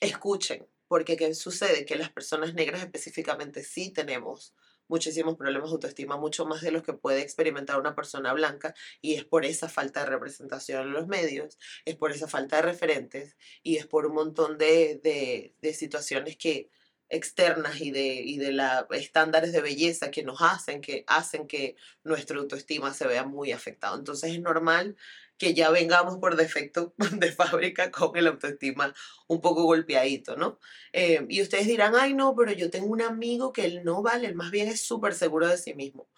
escuchen, 0.00 0.66
porque 0.88 1.16
¿qué 1.16 1.34
sucede? 1.34 1.84
Que 1.84 1.96
las 1.96 2.10
personas 2.10 2.54
negras 2.54 2.82
específicamente 2.82 3.62
sí 3.62 3.90
tenemos 3.90 4.54
muchísimos 4.88 5.36
problemas 5.36 5.70
de 5.70 5.74
autoestima, 5.74 6.16
mucho 6.16 6.44
más 6.46 6.62
de 6.62 6.72
los 6.72 6.82
que 6.82 6.92
puede 6.92 7.20
experimentar 7.20 7.78
una 7.78 7.94
persona 7.94 8.32
blanca, 8.32 8.74
y 9.00 9.14
es 9.14 9.24
por 9.24 9.44
esa 9.44 9.68
falta 9.68 10.00
de 10.00 10.10
representación 10.10 10.82
en 10.82 10.92
los 10.92 11.06
medios, 11.06 11.58
es 11.84 11.96
por 11.96 12.10
esa 12.10 12.26
falta 12.26 12.56
de 12.56 12.62
referentes, 12.62 13.36
y 13.62 13.76
es 13.76 13.86
por 13.86 14.04
un 14.06 14.14
montón 14.14 14.58
de, 14.58 15.00
de, 15.02 15.54
de 15.62 15.74
situaciones 15.74 16.36
que 16.36 16.70
externas 17.10 17.80
y 17.80 17.90
de, 17.90 18.14
y 18.14 18.38
de 18.38 18.52
la, 18.52 18.86
estándares 18.92 19.52
de 19.52 19.60
belleza 19.60 20.10
que 20.10 20.22
nos 20.22 20.40
hacen 20.40 20.80
que, 20.80 21.04
hacen 21.08 21.46
que 21.46 21.76
nuestra 22.04 22.38
autoestima 22.38 22.94
se 22.94 23.06
vea 23.06 23.24
muy 23.24 23.52
afectada. 23.52 23.96
Entonces 23.96 24.32
es 24.32 24.40
normal 24.40 24.96
que 25.36 25.54
ya 25.54 25.70
vengamos 25.70 26.18
por 26.18 26.36
defecto 26.36 26.94
de 27.12 27.32
fábrica 27.32 27.90
con 27.90 28.16
el 28.16 28.28
autoestima 28.28 28.94
un 29.26 29.40
poco 29.40 29.64
golpeadito, 29.64 30.36
¿no? 30.36 30.60
Eh, 30.92 31.26
y 31.28 31.42
ustedes 31.42 31.66
dirán, 31.66 31.94
ay 31.96 32.14
no, 32.14 32.34
pero 32.36 32.52
yo 32.52 32.70
tengo 32.70 32.86
un 32.86 33.02
amigo 33.02 33.52
que 33.52 33.64
él 33.64 33.82
no 33.82 34.02
vale, 34.02 34.28
él 34.28 34.34
más 34.34 34.50
bien 34.50 34.68
es 34.68 34.82
súper 34.82 35.14
seguro 35.14 35.48
de 35.48 35.58
sí 35.58 35.74
mismo. 35.74 36.08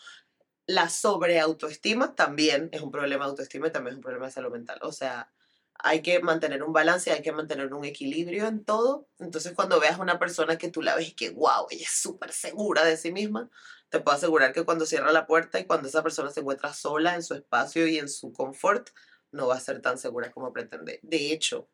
La 0.66 0.88
sobreautoestima 0.88 2.14
también 2.14 2.68
es 2.72 2.82
un 2.82 2.90
problema 2.90 3.24
de 3.24 3.30
autoestima 3.30 3.68
y 3.68 3.72
también 3.72 3.94
es 3.94 3.96
un 3.96 4.02
problema 4.02 4.26
de 4.26 4.32
salud 4.32 4.52
mental. 4.52 4.78
O 4.82 4.92
sea, 4.92 5.32
hay 5.84 6.00
que 6.00 6.20
mantener 6.20 6.62
un 6.62 6.72
balance, 6.72 7.10
hay 7.10 7.22
que 7.22 7.32
mantener 7.32 7.74
un 7.74 7.84
equilibrio 7.84 8.46
en 8.46 8.64
todo. 8.64 9.08
Entonces, 9.18 9.52
cuando 9.52 9.80
veas 9.80 9.98
a 9.98 10.02
una 10.02 10.18
persona 10.18 10.56
que 10.56 10.70
tú 10.70 10.80
la 10.80 10.94
ves 10.94 11.08
y 11.08 11.12
que, 11.12 11.30
wow, 11.30 11.66
ella 11.70 11.84
es 11.84 12.00
súper 12.00 12.32
segura 12.32 12.84
de 12.84 12.96
sí 12.96 13.10
misma, 13.10 13.50
te 13.88 13.98
puedo 14.00 14.16
asegurar 14.16 14.52
que 14.52 14.64
cuando 14.64 14.86
cierra 14.86 15.10
la 15.12 15.26
puerta 15.26 15.58
y 15.58 15.64
cuando 15.64 15.88
esa 15.88 16.02
persona 16.02 16.30
se 16.30 16.40
encuentra 16.40 16.72
sola 16.72 17.16
en 17.16 17.22
su 17.24 17.34
espacio 17.34 17.86
y 17.88 17.98
en 17.98 18.08
su 18.08 18.32
confort, 18.32 18.90
no 19.32 19.48
va 19.48 19.56
a 19.56 19.60
ser 19.60 19.82
tan 19.82 19.98
segura 19.98 20.30
como 20.30 20.52
pretende. 20.52 21.00
De 21.02 21.32
hecho, 21.32 21.68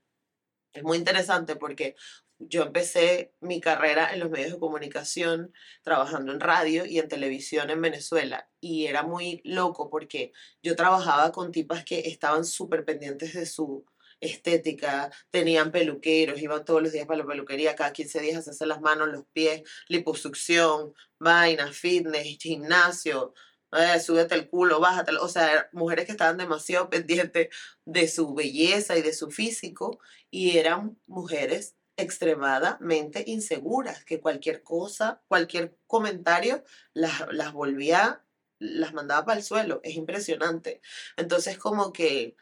es 0.73 0.83
muy 0.83 0.97
interesante 0.97 1.57
porque 1.57 1.95
yo 2.39 2.63
empecé 2.63 3.35
mi 3.41 3.61
carrera 3.61 4.13
en 4.13 4.21
los 4.21 4.31
medios 4.31 4.53
de 4.53 4.59
comunicación, 4.59 5.53
trabajando 5.83 6.33
en 6.33 6.41
radio 6.41 6.87
y 6.87 6.99
en 6.99 7.09
televisión 7.09 7.69
en 7.69 7.83
Venezuela. 7.83 8.49
Y 8.61 8.87
era 8.87 9.03
muy 9.03 9.43
loco 9.45 9.91
porque 9.91 10.33
yo 10.63 10.77
trabajaba 10.77 11.31
con 11.33 11.53
tipas 11.53 11.85
que 11.85 12.09
estaban 12.09 12.45
súper 12.45 12.85
pendientes 12.85 13.35
de 13.35 13.45
su 13.45 13.85
estética, 14.21 15.11
tenían 15.31 15.71
peluqueros, 15.73 16.41
iban 16.41 16.65
todos 16.65 16.83
los 16.83 16.93
días 16.93 17.07
para 17.07 17.21
la 17.21 17.27
peluquería, 17.27 17.77
cada 17.77 17.93
15 17.93 18.21
días 18.21 18.39
hacerse 18.39 18.67
las 18.67 18.81
manos, 18.81 19.09
los 19.09 19.25
pies, 19.33 19.63
liposucción, 19.89 20.95
vaina, 21.19 21.73
fitness, 21.73 22.39
gimnasio, 22.41 23.35
eh, 23.73 24.01
súbete 24.01 24.35
el 24.35 24.49
culo, 24.49 24.81
bájate, 24.81 25.13
o 25.17 25.29
sea, 25.29 25.69
mujeres 25.73 26.07
que 26.07 26.13
estaban 26.13 26.39
demasiado 26.39 26.89
pendientes 26.89 27.49
de 27.85 28.09
su 28.09 28.35
belleza 28.35 28.97
y 28.97 29.03
de 29.03 29.13
su 29.13 29.31
físico 29.31 29.99
y 30.31 30.57
eran 30.57 30.99
mujeres 31.07 31.77
extremadamente 31.97 33.25
inseguras, 33.27 34.05
que 34.05 34.21
cualquier 34.21 34.63
cosa, 34.63 35.23
cualquier 35.29 35.77
comentario 35.87 36.65
las, 36.95 37.27
las 37.33 37.53
volvía, 37.53 38.25
las 38.59 38.95
mandaba 38.95 39.27
para 39.27 39.39
el 39.39 39.45
suelo, 39.45 39.81
es 39.83 39.97
impresionante. 39.97 40.81
Entonces 41.17 41.59
como 41.59 41.93
que 41.93 42.37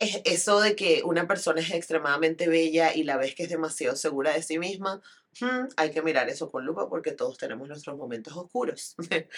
es 0.00 0.22
eso 0.24 0.60
de 0.60 0.74
que 0.74 1.02
una 1.04 1.28
persona 1.28 1.60
es 1.60 1.70
extremadamente 1.70 2.48
bella 2.48 2.94
y 2.94 3.04
la 3.04 3.18
ves 3.18 3.34
que 3.34 3.44
es 3.44 3.50
demasiado 3.50 3.94
segura 3.96 4.32
de 4.32 4.42
sí 4.42 4.58
misma, 4.58 5.02
hmm, 5.40 5.68
hay 5.76 5.90
que 5.90 6.02
mirar 6.02 6.28
eso 6.30 6.50
con 6.50 6.64
lupa 6.64 6.88
porque 6.88 7.12
todos 7.12 7.36
tenemos 7.36 7.68
nuestros 7.68 7.96
momentos 7.98 8.34
oscuros. 8.34 8.96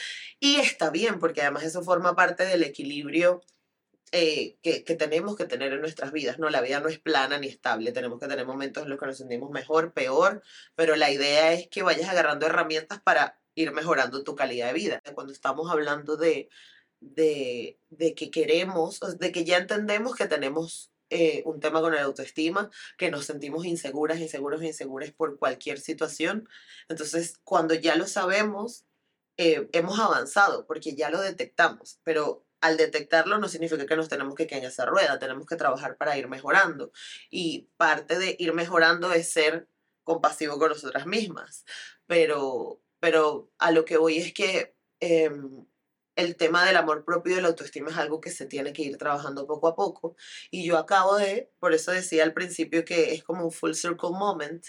y 0.40 0.56
está 0.56 0.90
bien, 0.90 1.18
porque 1.18 1.42
además 1.42 1.64
eso 1.64 1.82
forma 1.82 2.14
parte 2.14 2.44
del 2.44 2.62
equilibrio 2.62 3.42
eh, 4.12 4.56
que, 4.62 4.84
que, 4.84 4.94
tenemos 4.94 5.36
que 5.36 5.46
tener 5.46 5.72
en 5.72 5.80
nuestras 5.80 6.12
vidas. 6.12 6.38
No, 6.38 6.48
la 6.48 6.60
vida 6.60 6.78
no 6.78 6.88
es 6.88 7.00
plana 7.00 7.38
ni 7.38 7.48
estable. 7.48 7.90
Tenemos 7.90 8.20
que 8.20 8.28
tener 8.28 8.46
momentos 8.46 8.84
en 8.84 8.90
los 8.90 9.00
que 9.00 9.06
nos 9.06 9.18
sentimos 9.18 9.50
mejor, 9.50 9.92
peor, 9.92 10.42
pero 10.76 10.94
la 10.94 11.10
idea 11.10 11.52
es 11.54 11.68
que 11.68 11.82
vayas 11.82 12.08
agarrando 12.08 12.46
herramientas 12.46 13.00
para 13.00 13.40
ir 13.56 13.72
mejorando 13.72 14.22
tu 14.22 14.36
calidad 14.36 14.68
de 14.68 14.74
vida. 14.74 15.02
Cuando 15.14 15.32
estamos 15.32 15.70
hablando 15.72 16.16
de 16.16 16.48
de, 17.02 17.78
de 17.90 18.14
que 18.14 18.30
queremos, 18.30 19.00
de 19.18 19.32
que 19.32 19.44
ya 19.44 19.58
entendemos 19.58 20.14
que 20.14 20.26
tenemos 20.26 20.92
eh, 21.10 21.42
un 21.44 21.60
tema 21.60 21.82
con 21.82 21.94
la 21.94 22.02
autoestima, 22.02 22.70
que 22.96 23.10
nos 23.10 23.26
sentimos 23.26 23.66
inseguras, 23.66 24.18
inseguros, 24.18 24.62
inseguras 24.62 25.12
por 25.12 25.38
cualquier 25.38 25.78
situación. 25.78 26.48
Entonces, 26.88 27.38
cuando 27.44 27.74
ya 27.74 27.96
lo 27.96 28.06
sabemos, 28.06 28.86
eh, 29.36 29.68
hemos 29.72 29.98
avanzado 29.98 30.66
porque 30.66 30.94
ya 30.94 31.10
lo 31.10 31.20
detectamos, 31.20 31.98
pero 32.02 32.46
al 32.62 32.78
detectarlo 32.78 33.38
no 33.38 33.48
significa 33.48 33.84
que 33.84 33.96
nos 33.96 34.08
tenemos 34.08 34.34
que 34.36 34.46
quedar 34.46 34.62
en 34.62 34.70
esa 34.70 34.86
rueda, 34.86 35.18
tenemos 35.18 35.46
que 35.46 35.56
trabajar 35.56 35.98
para 35.98 36.16
ir 36.16 36.28
mejorando. 36.28 36.92
Y 37.30 37.68
parte 37.76 38.18
de 38.18 38.36
ir 38.38 38.54
mejorando 38.54 39.12
es 39.12 39.30
ser 39.30 39.68
compasivo 40.04 40.58
con 40.58 40.70
nosotras 40.70 41.06
mismas. 41.06 41.64
Pero, 42.06 42.80
pero 43.00 43.50
a 43.58 43.70
lo 43.72 43.84
que 43.84 43.98
voy 43.98 44.18
es 44.18 44.32
que 44.32 44.74
em, 45.00 45.66
el 46.16 46.36
tema 46.36 46.64
del 46.64 46.76
amor 46.76 47.04
propio 47.04 47.32
y 47.32 47.36
de 47.36 47.42
la 47.42 47.48
autoestima 47.48 47.90
es 47.90 47.96
algo 47.96 48.20
que 48.20 48.30
se 48.30 48.46
tiene 48.46 48.72
que 48.72 48.82
ir 48.82 48.98
trabajando 48.98 49.46
poco 49.46 49.68
a 49.68 49.74
poco. 49.74 50.16
Y 50.50 50.64
yo 50.66 50.78
acabo 50.78 51.16
de, 51.16 51.50
por 51.58 51.72
eso 51.72 51.92
decía 51.92 52.24
al 52.24 52.34
principio 52.34 52.84
que 52.84 53.14
es 53.14 53.24
como 53.24 53.44
un 53.44 53.52
full 53.52 53.72
circle 53.72 54.10
moment, 54.10 54.64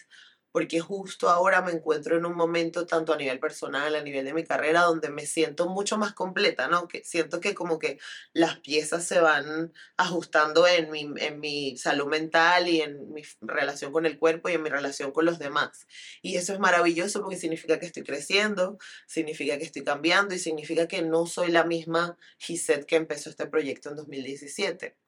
porque 0.54 0.80
justo 0.80 1.30
ahora 1.30 1.64
me 1.64 1.72
encuentro 1.72 2.16
en 2.16 2.28
un 2.28 2.36
momento, 2.36 2.86
tanto 2.86 3.12
a 3.12 3.18
nivel 3.18 3.40
personal, 3.40 3.96
a 3.96 4.04
nivel 4.04 4.24
de 4.24 4.36
mi 4.36 4.44
carrera, 4.44 4.84
donde 4.84 5.10
me 5.10 5.26
siento 5.26 5.68
mucho 5.68 5.98
más 5.98 6.14
completa, 6.14 6.68
¿no? 6.68 6.88
Que 6.88 7.04
siento 7.04 7.40
que 7.42 7.56
como 7.56 7.80
que 7.80 7.98
las 8.34 8.60
piezas 8.60 9.04
se 9.04 9.20
van 9.20 9.74
ajustando 9.98 10.68
en 10.68 10.92
mi, 10.92 11.12
en 11.18 11.40
mi 11.40 11.76
salud 11.76 12.06
mental 12.06 12.68
y 12.68 12.82
en 12.82 13.12
mi 13.12 13.24
relación 13.42 13.92
con 13.92 14.06
el 14.06 14.20
cuerpo 14.20 14.48
y 14.48 14.54
en 14.54 14.62
mi 14.62 14.70
relación 14.70 15.12
con 15.12 15.26
los 15.26 15.40
demás. 15.40 15.88
Y 16.22 16.36
eso 16.36 16.54
es 16.54 16.60
maravilloso 16.60 17.22
porque 17.22 17.38
significa 17.38 17.80
que 17.80 17.88
estoy 17.88 18.04
creciendo, 18.04 18.78
significa 19.08 19.58
que 19.58 19.64
estoy 19.64 19.84
cambiando 19.84 20.36
y 20.36 20.40
significa 20.40 20.88
que 20.88 21.02
no 21.02 21.26
soy 21.26 21.50
la 21.52 21.64
misma 21.64 22.16
Gisette 22.38 22.86
que 22.86 22.98
empezó 22.98 23.32
este 23.32 23.48
proyecto 23.48 23.90
en 23.90 23.96
2017. 23.96 25.03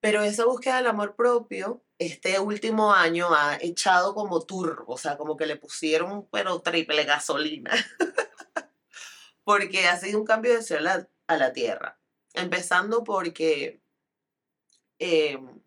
Pero 0.00 0.22
esa 0.22 0.44
búsqueda 0.44 0.76
del 0.76 0.86
amor 0.86 1.16
propio, 1.16 1.82
este 1.98 2.38
último 2.38 2.92
año 2.92 3.34
ha 3.34 3.58
echado 3.60 4.14
como 4.14 4.44
turbo, 4.44 4.94
o 4.94 4.98
sea, 4.98 5.16
como 5.16 5.36
que 5.36 5.46
le 5.46 5.56
pusieron, 5.56 6.28
pero 6.30 6.60
triple 6.60 7.04
gasolina. 7.04 7.72
porque 9.48 9.86
ha 9.86 9.98
sido 9.98 10.20
un 10.20 10.26
cambio 10.26 10.54
de 10.54 10.62
cielo 10.62 10.90
a, 11.26 11.36
la 11.36 11.52
tierra. 11.52 11.98
Empezando 12.34 13.02
porque 13.02 13.80
em, 14.98 15.60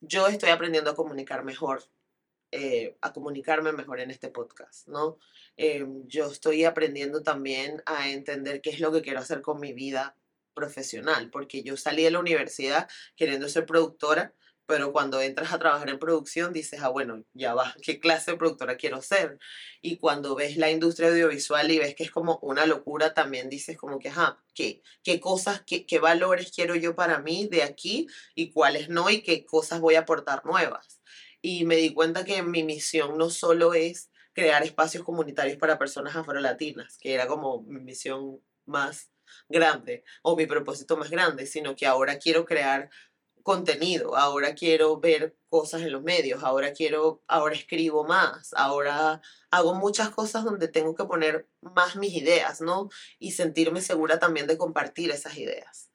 yo 0.00 0.28
estoy 0.28 0.50
aprendiendo 0.50 0.90
a 0.90 0.94
comunicar 0.94 1.44
mejor, 1.44 1.82
eh, 2.52 2.96
a 3.00 3.12
comunicarme 3.12 3.72
mejor 3.72 4.00
en 4.00 4.12
este 4.12 4.28
podcast, 4.28 4.86
¿no? 4.86 5.18
Em, 5.56 6.06
yo 6.06 6.30
estoy 6.30 6.64
aprendiendo 6.64 7.22
también 7.22 7.82
a 7.86 8.08
entender 8.08 8.62
qué 8.62 8.70
es 8.70 8.78
lo 8.78 8.92
que 8.92 9.02
quiero 9.02 9.18
hacer 9.18 9.42
con 9.42 9.58
mi 9.58 9.72
vida 9.72 10.16
profesional, 10.58 11.30
porque 11.30 11.62
yo 11.62 11.76
salí 11.76 12.02
de 12.02 12.10
la 12.10 12.18
universidad 12.18 12.88
queriendo 13.16 13.48
ser 13.48 13.64
productora, 13.64 14.34
pero 14.66 14.92
cuando 14.92 15.22
entras 15.22 15.52
a 15.52 15.58
trabajar 15.58 15.88
en 15.88 15.98
producción 15.98 16.52
dices, 16.52 16.80
ah, 16.82 16.88
bueno, 16.88 17.24
ya 17.32 17.54
va, 17.54 17.74
¿qué 17.80 18.00
clase 18.00 18.32
de 18.32 18.36
productora 18.36 18.76
quiero 18.76 19.00
ser? 19.00 19.38
Y 19.80 19.96
cuando 19.96 20.34
ves 20.34 20.58
la 20.58 20.70
industria 20.70 21.08
audiovisual 21.08 21.70
y 21.70 21.78
ves 21.78 21.94
que 21.94 22.04
es 22.04 22.10
como 22.10 22.38
una 22.42 22.66
locura, 22.66 23.14
también 23.14 23.48
dices 23.48 23.78
como 23.78 23.98
que, 23.98 24.10
ajá, 24.10 24.42
¿qué, 24.54 24.82
qué 25.02 25.20
cosas, 25.20 25.62
qué, 25.64 25.86
qué 25.86 26.00
valores 26.00 26.52
quiero 26.52 26.74
yo 26.74 26.94
para 26.94 27.20
mí 27.20 27.48
de 27.50 27.62
aquí 27.62 28.08
y 28.34 28.50
cuáles 28.50 28.90
no 28.90 29.08
y 29.08 29.22
qué 29.22 29.46
cosas 29.46 29.80
voy 29.80 29.94
a 29.94 30.00
aportar 30.00 30.44
nuevas? 30.44 31.00
Y 31.40 31.64
me 31.64 31.76
di 31.76 31.94
cuenta 31.94 32.24
que 32.24 32.42
mi 32.42 32.62
misión 32.64 33.16
no 33.16 33.30
solo 33.30 33.72
es 33.72 34.10
crear 34.34 34.62
espacios 34.64 35.02
comunitarios 35.02 35.56
para 35.56 35.78
personas 35.78 36.14
afrolatinas, 36.14 36.98
que 36.98 37.14
era 37.14 37.26
como 37.26 37.62
mi 37.62 37.80
misión 37.80 38.40
más 38.66 39.10
grande 39.48 40.04
o 40.22 40.36
mi 40.36 40.46
propósito 40.46 40.96
más 40.96 41.10
grande, 41.10 41.46
sino 41.46 41.74
que 41.74 41.86
ahora 41.86 42.18
quiero 42.18 42.44
crear 42.44 42.90
contenido, 43.42 44.14
ahora 44.14 44.54
quiero 44.54 45.00
ver 45.00 45.34
cosas 45.48 45.80
en 45.80 45.92
los 45.92 46.02
medios, 46.02 46.44
ahora 46.44 46.74
quiero, 46.74 47.22
ahora 47.26 47.54
escribo 47.54 48.04
más, 48.04 48.52
ahora 48.54 49.22
hago 49.50 49.74
muchas 49.74 50.10
cosas 50.10 50.44
donde 50.44 50.68
tengo 50.68 50.94
que 50.94 51.04
poner 51.04 51.48
más 51.62 51.96
mis 51.96 52.12
ideas, 52.14 52.60
¿no? 52.60 52.90
Y 53.18 53.32
sentirme 53.32 53.80
segura 53.80 54.18
también 54.18 54.46
de 54.46 54.58
compartir 54.58 55.10
esas 55.10 55.38
ideas. 55.38 55.90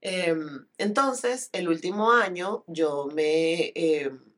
Em, 0.00 0.66
entonces, 0.78 1.50
el 1.52 1.68
último 1.68 2.12
año 2.12 2.64
yo 2.66 3.08
me... 3.12 3.72
Em, 3.74 4.35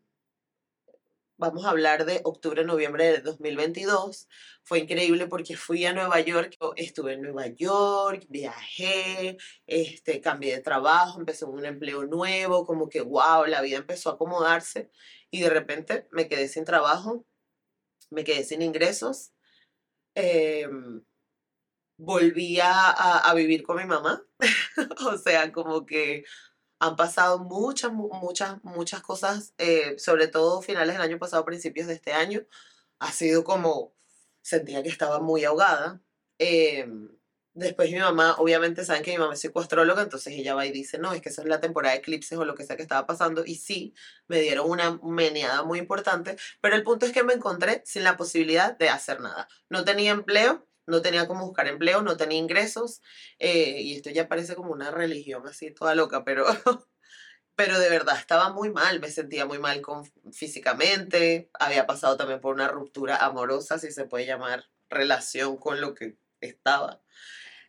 vamos 1.39 1.65
a 1.65 1.71
hablar 1.71 2.05
de 2.05 2.21
octubre, 2.25 2.65
noviembre 2.65 3.05
de 3.05 3.21
2022. 3.21 4.29
Fue 4.65 4.81
increíble 4.81 5.27
porque 5.29 5.57
fui 5.57 5.85
a 5.87 5.93
Nueva 5.93 6.21
York, 6.21 6.57
estuve 6.77 7.15
en 7.15 7.23
Nueva 7.23 7.47
York, 7.47 8.27
viajé, 8.29 9.39
este, 9.67 10.21
cambié 10.21 10.57
de 10.57 10.63
trabajo, 10.63 11.19
empecé 11.21 11.45
un 11.45 11.65
empleo 11.65 12.05
nuevo, 12.05 12.67
como 12.67 12.89
que 12.89 13.01
wow, 13.01 13.47
la 13.47 13.63
vida 13.63 13.79
empezó 13.79 14.11
a 14.11 14.15
acomodarse 14.15 14.91
y 15.31 15.41
de 15.41 15.51
repente 15.51 16.09
me 16.11 16.29
quedé 16.29 16.49
sin 16.49 16.65
trabajo, 16.65 17.25
me 18.11 18.25
quedé 18.25 18.45
sin 18.45 18.61
ingresos. 18.61 19.33
Em, 20.15 21.05
volví 21.99 22.59
a 22.61 23.33
vivir 23.37 23.63
con 23.63 23.77
mi 23.77 23.85
mamá, 23.85 24.23
o 25.07 25.19
sea, 25.19 25.53
como 25.53 25.87
que 25.87 26.25
han 26.81 26.97
pasado 26.97 27.39
muchas, 27.41 27.93
muchas, 27.93 28.63
muchas 28.63 29.03
cosas, 29.03 29.55
eh, 29.59 29.97
sobre 29.99 30.29
todo 30.29 30.63
finales 30.63 30.95
del 30.95 31.03
año 31.03 31.19
pasado, 31.19 31.45
principios 31.45 31.89
de 31.89 31.95
este 31.95 32.13
año. 32.13 32.47
Ha 33.01 33.13
sido 33.13 33.45
como, 33.45 33.95
sentía 34.43 34.83
que 34.83 34.89
estaba 34.89 35.21
muy 35.21 35.45
ahogada. 35.45 36.01
Em, 36.39 37.11
después 37.55 37.91
mi 37.91 37.99
mamá, 37.99 38.37
obviamente 38.39 38.85
saben 38.85 39.03
que 39.03 39.11
mi 39.13 39.19
mamá 39.19 39.35
es 39.35 39.41
psicoastróloga, 39.41 40.03
entonces 40.03 40.35
ella 40.35 40.55
va 40.55 40.67
y 40.67 40.71
dice, 40.71 40.99
no, 40.99 41.13
es 41.13 41.21
que 41.21 41.31
esa 41.31 41.43
es 41.43 41.49
la 41.49 41.61
temporada 41.61 41.95
de 41.95 42.01
eclipses 42.01 42.39
o 42.39 42.45
lo 42.45 42.55
que 42.55 42.65
sea 42.65 42.77
que 42.77 42.83
estaba 42.83 43.07
pasando. 43.07 43.45
Y 43.45 43.57
sí, 43.57 43.95
me 44.29 44.41
dieron 44.41 44.71
una 44.71 44.99
meneada 45.03 45.65
muy 45.65 45.79
importante, 45.81 46.37
pero 46.61 46.77
el 46.77 46.85
punto 46.85 47.07
es 47.07 47.13
que 47.13 47.25
me 47.25 47.35
encontré 47.35 47.83
sin 47.85 48.05
la 48.05 48.17
posibilidad 48.17 48.79
de 48.79 48.89
hacer 48.89 49.21
nada. 49.21 49.49
No 49.69 49.85
tenía 49.85 50.13
empleo, 50.13 50.68
no 50.89 51.03
tenía 51.03 51.29
cómo 51.29 51.47
buscar 51.47 51.69
empleo, 51.69 52.03
no 52.03 52.17
tenía 52.17 52.39
ingresos, 52.39 53.03
eh, 53.39 53.81
y 53.83 53.97
esto 53.97 54.11
ya 54.11 54.27
parece 54.27 54.57
como 54.57 54.73
una 54.73 54.91
religión 54.91 55.47
así 55.47 55.71
toda 55.71 55.95
loca, 55.95 56.25
pero, 56.25 56.47
pero 57.55 57.79
de 57.79 57.91
verdad 57.91 58.17
estaba 58.19 58.53
muy 58.53 58.71
mal, 58.71 59.01
me 59.01 59.11
sentía 59.11 59.47
muy 59.47 59.59
mal 59.59 59.81
con, 59.83 60.05
físicamente, 60.33 61.51
había 61.55 61.87
pasado 61.87 62.17
también 62.17 62.41
por 62.41 62.55
una 62.55 62.69
ruptura 62.69 63.17
amorosa, 63.17 63.79
si 63.79 63.93
se 63.93 64.07
puede 64.07 64.27
llamar 64.27 64.65
relación 64.89 65.59
con 65.59 65.81
lo 65.81 65.95
que 65.95 66.17
estaba. 66.41 67.03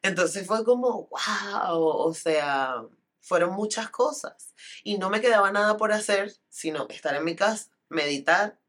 Entonces 0.02 0.48
fue 0.48 0.64
como, 0.64 1.10
wow, 1.10 1.78
o 1.78 2.14
sea, 2.14 2.84
fueron 3.20 3.54
muchas 3.54 3.90
cosas 3.90 4.56
y 4.84 4.98
no 4.98 5.10
me 5.10 5.20
quedaba 5.20 5.52
nada 5.52 5.76
por 5.76 5.92
hacer, 5.92 6.34
sino 6.48 6.88
estar 6.90 7.16
en 7.16 7.26
mi 7.26 7.36
casa, 7.36 7.70
meditar 7.90 8.60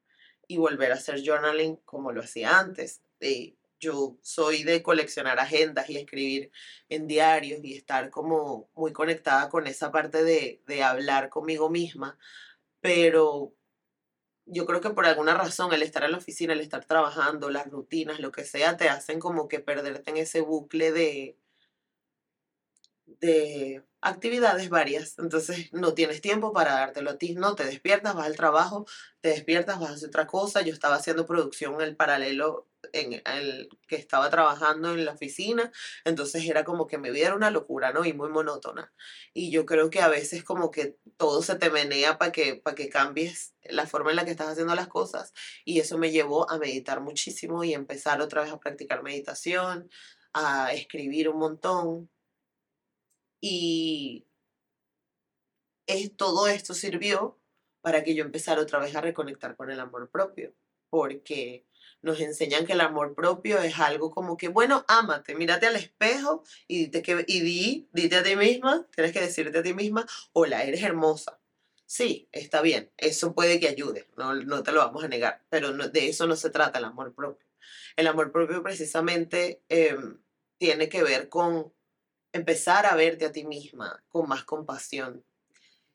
y 0.49 0.57
volver 0.57 0.90
a 0.90 0.97
hacer 0.97 1.23
journaling 1.25 1.76
como 1.85 2.11
lo 2.11 2.23
hacía 2.23 2.59
antes. 2.59 3.02
Y 3.21 3.59
yo 3.80 4.18
soy 4.22 4.62
de 4.62 4.82
coleccionar 4.82 5.40
agendas 5.40 5.88
y 5.90 5.96
escribir 5.96 6.52
en 6.88 7.06
diarios 7.08 7.60
y 7.64 7.75
estar 7.75 8.10
como 8.10 8.70
muy 8.75 8.92
conectada 8.92 9.49
con 9.49 9.66
esa 9.66 9.90
parte 9.90 10.22
de, 10.25 10.82
hablar 10.84 11.30
conmigo 11.30 11.70
misma, 11.70 12.18
pero 12.80 13.54
yo 14.46 14.66
creo 14.66 14.80
que 14.80 14.90
por 14.90 15.06
alguna 15.06 15.34
razón 15.34 15.72
el 15.72 15.82
estar 15.82 16.04
en 16.04 16.12
la 16.12 16.18
oficina, 16.18 16.52
el 16.52 16.60
estar 16.60 16.84
trabajando, 16.84 17.50
las 17.50 17.68
rutinas, 17.70 18.20
lo 18.20 18.32
que 18.32 18.44
sea, 18.44 18.76
te 18.76 18.88
hacen 18.88 19.20
como 19.20 19.49
que 19.49 19.60
perderte 19.60 20.10
en 20.10 20.16
ese 20.18 20.40
bucle 20.40 20.92
de, 20.92 21.39
de 23.20 23.84
actividades 24.00 24.68
varias. 24.68 25.18
Entonces 25.18 25.72
no 25.72 25.94
tienes 25.94 26.20
tiempo 26.20 26.52
para 26.52 26.74
dártelo 26.74 27.10
a 27.10 27.18
ti, 27.18 27.34
no 27.34 27.54
te 27.54 27.64
despiertas, 27.64 28.14
vas 28.14 28.26
al 28.26 28.36
trabajo, 28.36 28.86
te 29.20 29.30
despiertas, 29.30 29.80
vas 29.80 29.90
a 29.90 29.94
hacer 29.94 30.08
otra 30.08 30.26
cosa. 30.26 30.62
Yo 30.62 30.72
estaba 30.72 30.96
haciendo 30.96 31.26
producción 31.26 31.74
en 31.74 31.82
el 31.82 31.96
paralelo 31.96 32.70
en 32.92 33.22
el 33.26 33.68
que 33.86 33.96
estaba 33.96 34.30
trabajando 34.30 34.94
en 34.94 35.04
la 35.04 35.12
oficina, 35.12 35.70
entonces 36.04 36.48
era 36.48 36.64
como 36.64 36.86
que 36.86 36.98
mi 36.98 37.10
vida 37.10 37.26
era 37.26 37.36
una 37.36 37.50
locura, 37.50 37.92
¿no? 37.92 38.04
Y 38.04 38.12
muy 38.12 38.30
monótona. 38.30 38.92
Y 39.34 39.50
yo 39.50 39.66
creo 39.66 39.90
que 39.90 40.00
a 40.00 40.08
veces 40.08 40.44
como 40.44 40.70
que 40.70 40.96
todo 41.16 41.42
se 41.42 41.56
te 41.56 41.70
menea 41.70 42.18
para 42.18 42.32
que, 42.32 42.56
para 42.56 42.74
que 42.74 42.88
cambies 42.88 43.54
la 43.64 43.86
forma 43.86 44.10
en 44.10 44.16
la 44.16 44.24
que 44.24 44.30
estás 44.30 44.48
haciendo 44.48 44.74
las 44.74 44.88
cosas 44.88 45.32
y 45.64 45.80
eso 45.80 45.98
me 45.98 46.10
llevó 46.10 46.50
a 46.50 46.58
meditar 46.58 47.00
muchísimo 47.00 47.64
y 47.64 47.74
empezar 47.74 48.20
otra 48.20 48.42
vez 48.42 48.52
a 48.52 48.60
practicar 48.60 49.02
meditación, 49.02 49.90
a 50.32 50.72
escribir 50.72 51.28
un 51.28 51.38
montón, 51.38 52.10
y 53.40 54.26
es, 55.87 56.16
todo 56.16 56.49
esto 56.49 56.75
sirvió 56.75 57.38
para 57.80 58.04
que 58.04 58.14
yo 58.14 58.25
empezara 58.25 58.61
otra 58.61 58.78
vez 58.78 58.94
a 58.94 59.00
reconectar 59.00 59.56
con 59.56 59.70
el 59.70 59.80
amor 59.80 60.11
propio, 60.11 60.54
porque 60.90 61.66
nos 62.02 62.20
enseñan 62.20 62.66
que 62.66 62.73
el 62.73 62.80
amor 62.80 63.14
propio 63.14 63.59
es 63.61 63.78
algo 63.78 64.11
como 64.11 64.37
que, 64.37 64.49
bueno, 64.49 64.85
ámate, 64.88 65.35
mírate 65.35 65.66
al 65.66 65.76
espejo 65.76 66.42
y, 66.66 66.85
dite 66.85 67.02
que, 67.02 67.25
y 67.26 67.40
di, 67.40 67.88
dite 67.92 68.16
a 68.16 68.23
ti 68.23 68.37
misma, 68.37 68.87
tienes 68.94 69.12
que 69.12 69.20
decirte 69.20 69.59
a 69.59 69.62
ti 69.62 69.75
misma, 69.75 70.06
hola, 70.32 70.64
eres 70.64 70.82
hermosa. 70.82 71.38
Sí, 71.87 72.28
está 72.32 72.62
bien, 72.62 72.90
eso 72.97 73.35
puede 73.35 73.59
que 73.59 73.68
ayude, 73.68 74.09
no, 74.16 74.35
no 74.35 74.62
te 74.62 74.73
lo 74.73 74.78
vamos 74.78 75.02
a 75.02 75.09
negar, 75.09 75.42
pero 75.49 75.73
de 75.73 76.09
eso 76.09 76.26
no 76.26 76.37
se 76.37 76.50
trata 76.50 76.78
el 76.78 76.85
amor 76.85 77.14
propio. 77.14 77.47
El 77.97 78.06
amor 78.06 78.30
propio 78.30 78.62
precisamente 78.62 79.62
em, 79.68 80.18
tiene 80.59 80.88
que 80.88 81.02
ver 81.02 81.28
con 81.28 81.73
empezar 82.32 82.87
a 82.87 82.94
verte 82.94 83.26
a 83.26 83.32
ti 83.32 83.44
misma 83.44 84.02
con 84.08 84.28
más 84.28 84.44
compasión. 84.44 85.25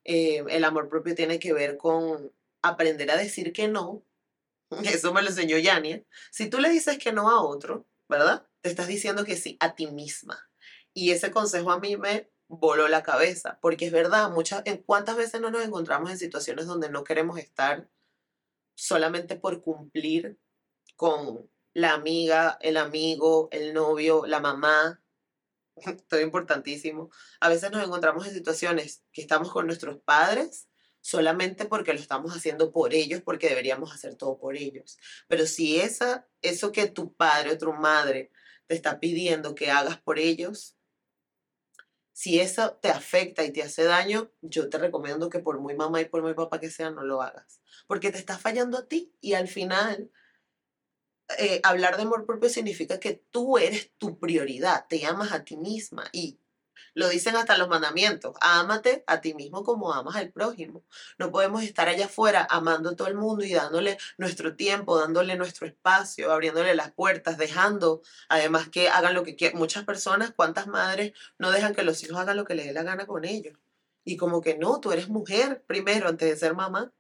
Eh, 0.04 0.44
el 0.50 0.64
amor 0.64 0.90
propio 0.90 1.16
tiene 1.16 1.40
que 1.40 1.54
ver 1.54 1.78
con 1.78 2.32
aprender 2.62 3.10
a 3.12 3.18
decir 3.18 3.54
que 3.54 3.68
no. 3.68 4.04
Eso 4.84 5.14
me 5.14 5.22
lo 5.22 5.30
enseñó 5.30 5.58
Yania. 5.58 6.04
Si 6.32 6.50
tú 6.50 6.60
le 6.60 6.70
dices 6.70 6.98
que 6.98 7.12
no 7.12 7.30
a 7.30 7.42
otro, 7.42 7.86
¿verdad? 8.08 8.48
Te 8.62 8.70
estás 8.70 8.88
diciendo 8.88 9.26
que 9.26 9.38
sí 9.38 9.58
a 9.60 9.76
ti 9.76 9.88
misma. 9.88 10.50
Y 10.94 11.12
ese 11.12 11.32
consejo 11.32 11.72
a 11.72 11.80
mí 11.80 11.98
me 11.98 12.30
voló 12.48 12.88
la 12.88 13.04
cabeza, 13.04 13.58
porque 13.62 13.88
es 13.88 13.92
verdad, 13.92 14.30
muchas, 14.30 14.62
¿en 14.66 14.78
cuántas 14.78 15.18
veces 15.18 15.42
no 15.42 15.50
nos 15.50 15.64
encontramos 15.64 16.12
en 16.12 16.18
situaciones 16.18 16.68
donde 16.68 16.90
no 16.90 17.04
queremos 17.04 17.40
estar 17.40 17.90
solamente 18.76 19.36
por 19.36 19.62
cumplir 19.62 20.38
con 20.96 21.50
la 21.74 21.94
amiga, 21.94 22.58
el 22.62 22.78
amigo, 22.78 23.50
el 23.52 23.74
novio, 23.74 24.26
la 24.26 24.40
mamá, 24.40 25.02
todo 26.08 26.22
importantísimo. 26.22 27.10
A 27.40 27.50
veces 27.50 27.72
nos 27.72 27.84
encontramos 27.84 28.28
en 28.28 28.34
situaciones 28.34 29.04
que 29.12 29.22
estamos 29.22 29.52
con 29.52 29.66
nuestros 29.66 30.00
padres 30.00 30.68
solamente 31.02 31.66
porque 31.66 31.94
lo 31.94 32.00
estamos 32.00 32.36
haciendo 32.36 32.72
por 32.72 32.94
ellos, 32.94 33.22
porque 33.22 33.48
deberíamos 33.48 33.94
hacer 33.94 34.16
todo 34.16 34.40
por 34.40 34.58
ellos. 34.58 34.98
Pero 35.28 35.46
si 35.46 35.80
esa, 35.80 36.28
eso 36.42 36.72
que 36.72 36.88
tu 36.88 37.14
padre 37.14 37.52
o 37.52 37.58
tu 37.58 37.72
madre 37.74 38.32
te 38.66 38.74
está 38.74 39.00
pidiendo 39.00 39.54
que 39.54 39.70
hagas 39.70 40.02
por 40.02 40.18
ellos, 40.18 40.76
si 42.12 42.40
eso 42.40 42.78
te 42.82 42.90
afecta 42.90 43.44
y 43.44 43.52
te 43.52 43.62
hace 43.62 43.84
daño, 43.84 44.32
yo 44.42 44.70
te 44.70 44.78
recomiendo 44.78 45.30
que 45.30 45.40
por 45.40 45.60
muy 45.60 45.76
mamá 45.76 46.02
y 46.02 46.06
por 46.06 46.24
muy 46.24 46.34
papá 46.34 46.60
que 46.60 46.72
sea, 46.72 46.90
no 46.90 47.04
lo 47.04 47.22
hagas. 47.22 47.62
Porque 47.88 48.10
te 48.10 48.18
está 48.18 48.40
fallando 48.40 48.78
a 48.78 48.88
ti 48.88 49.14
y 49.22 49.34
al 49.34 49.48
final 49.48 50.10
eh, 51.38 51.60
hablar 51.64 51.98
de 51.98 52.04
amor 52.04 52.26
propio 52.26 52.50
significa 52.50 53.00
que 53.00 53.22
tú 53.32 53.58
eres 53.58 53.92
tu 53.98 54.20
prioridad, 54.20 54.86
te 54.88 55.06
amas 55.06 55.32
a 55.32 55.44
ti 55.44 55.58
misma 55.58 56.06
y 56.12 56.40
lo 56.94 57.10
dicen 57.10 57.36
hasta 57.36 57.58
los 57.58 57.68
mandamientos, 57.68 58.36
ámate 58.40 59.04
a 59.06 59.20
ti 59.20 59.34
mismo 59.34 59.64
como 59.64 59.94
amas 59.94 60.16
al 60.16 60.32
prójimo. 60.32 60.84
No 61.18 61.30
podemos 61.30 61.62
estar 61.64 61.90
allá 61.90 62.06
afuera 62.06 62.48
amando 62.50 62.92
a 62.92 62.96
todo 62.96 63.10
el 63.10 63.16
mundo 63.16 63.44
y 63.44 63.54
dándole 63.54 63.98
nuestro 64.18 64.56
tiempo, 64.56 64.98
dándole 64.98 65.36
nuestro 65.36 65.68
espacio, 65.68 66.32
abriéndole 66.32 66.74
las 66.74 66.92
puertas, 66.94 67.38
dejando 67.38 68.02
además 68.30 68.70
que 68.70 68.88
hagan 68.90 69.14
lo 69.14 69.24
que 69.24 69.36
quieran. 69.36 69.60
Muchas 69.60 69.84
personas, 69.84 70.32
cuántas 70.34 70.68
madres 70.68 71.12
no 71.38 71.52
dejan 71.52 71.76
que 71.76 71.84
los 71.84 72.02
hijos 72.04 72.18
hagan 72.18 72.38
lo 72.38 72.46
que 72.46 72.56
les 72.56 72.68
dé 72.68 72.74
la 72.74 72.84
gana 72.84 73.06
con 73.06 73.26
ellos. 73.26 73.58
Y 74.06 74.18
como 74.18 74.42
que 74.42 74.58
no, 74.58 74.80
tú 74.80 74.92
eres 74.94 75.10
mujer 75.10 75.64
primero 75.68 76.08
antes 76.08 76.30
de 76.30 76.38
ser 76.38 76.54
mamá 76.54 76.94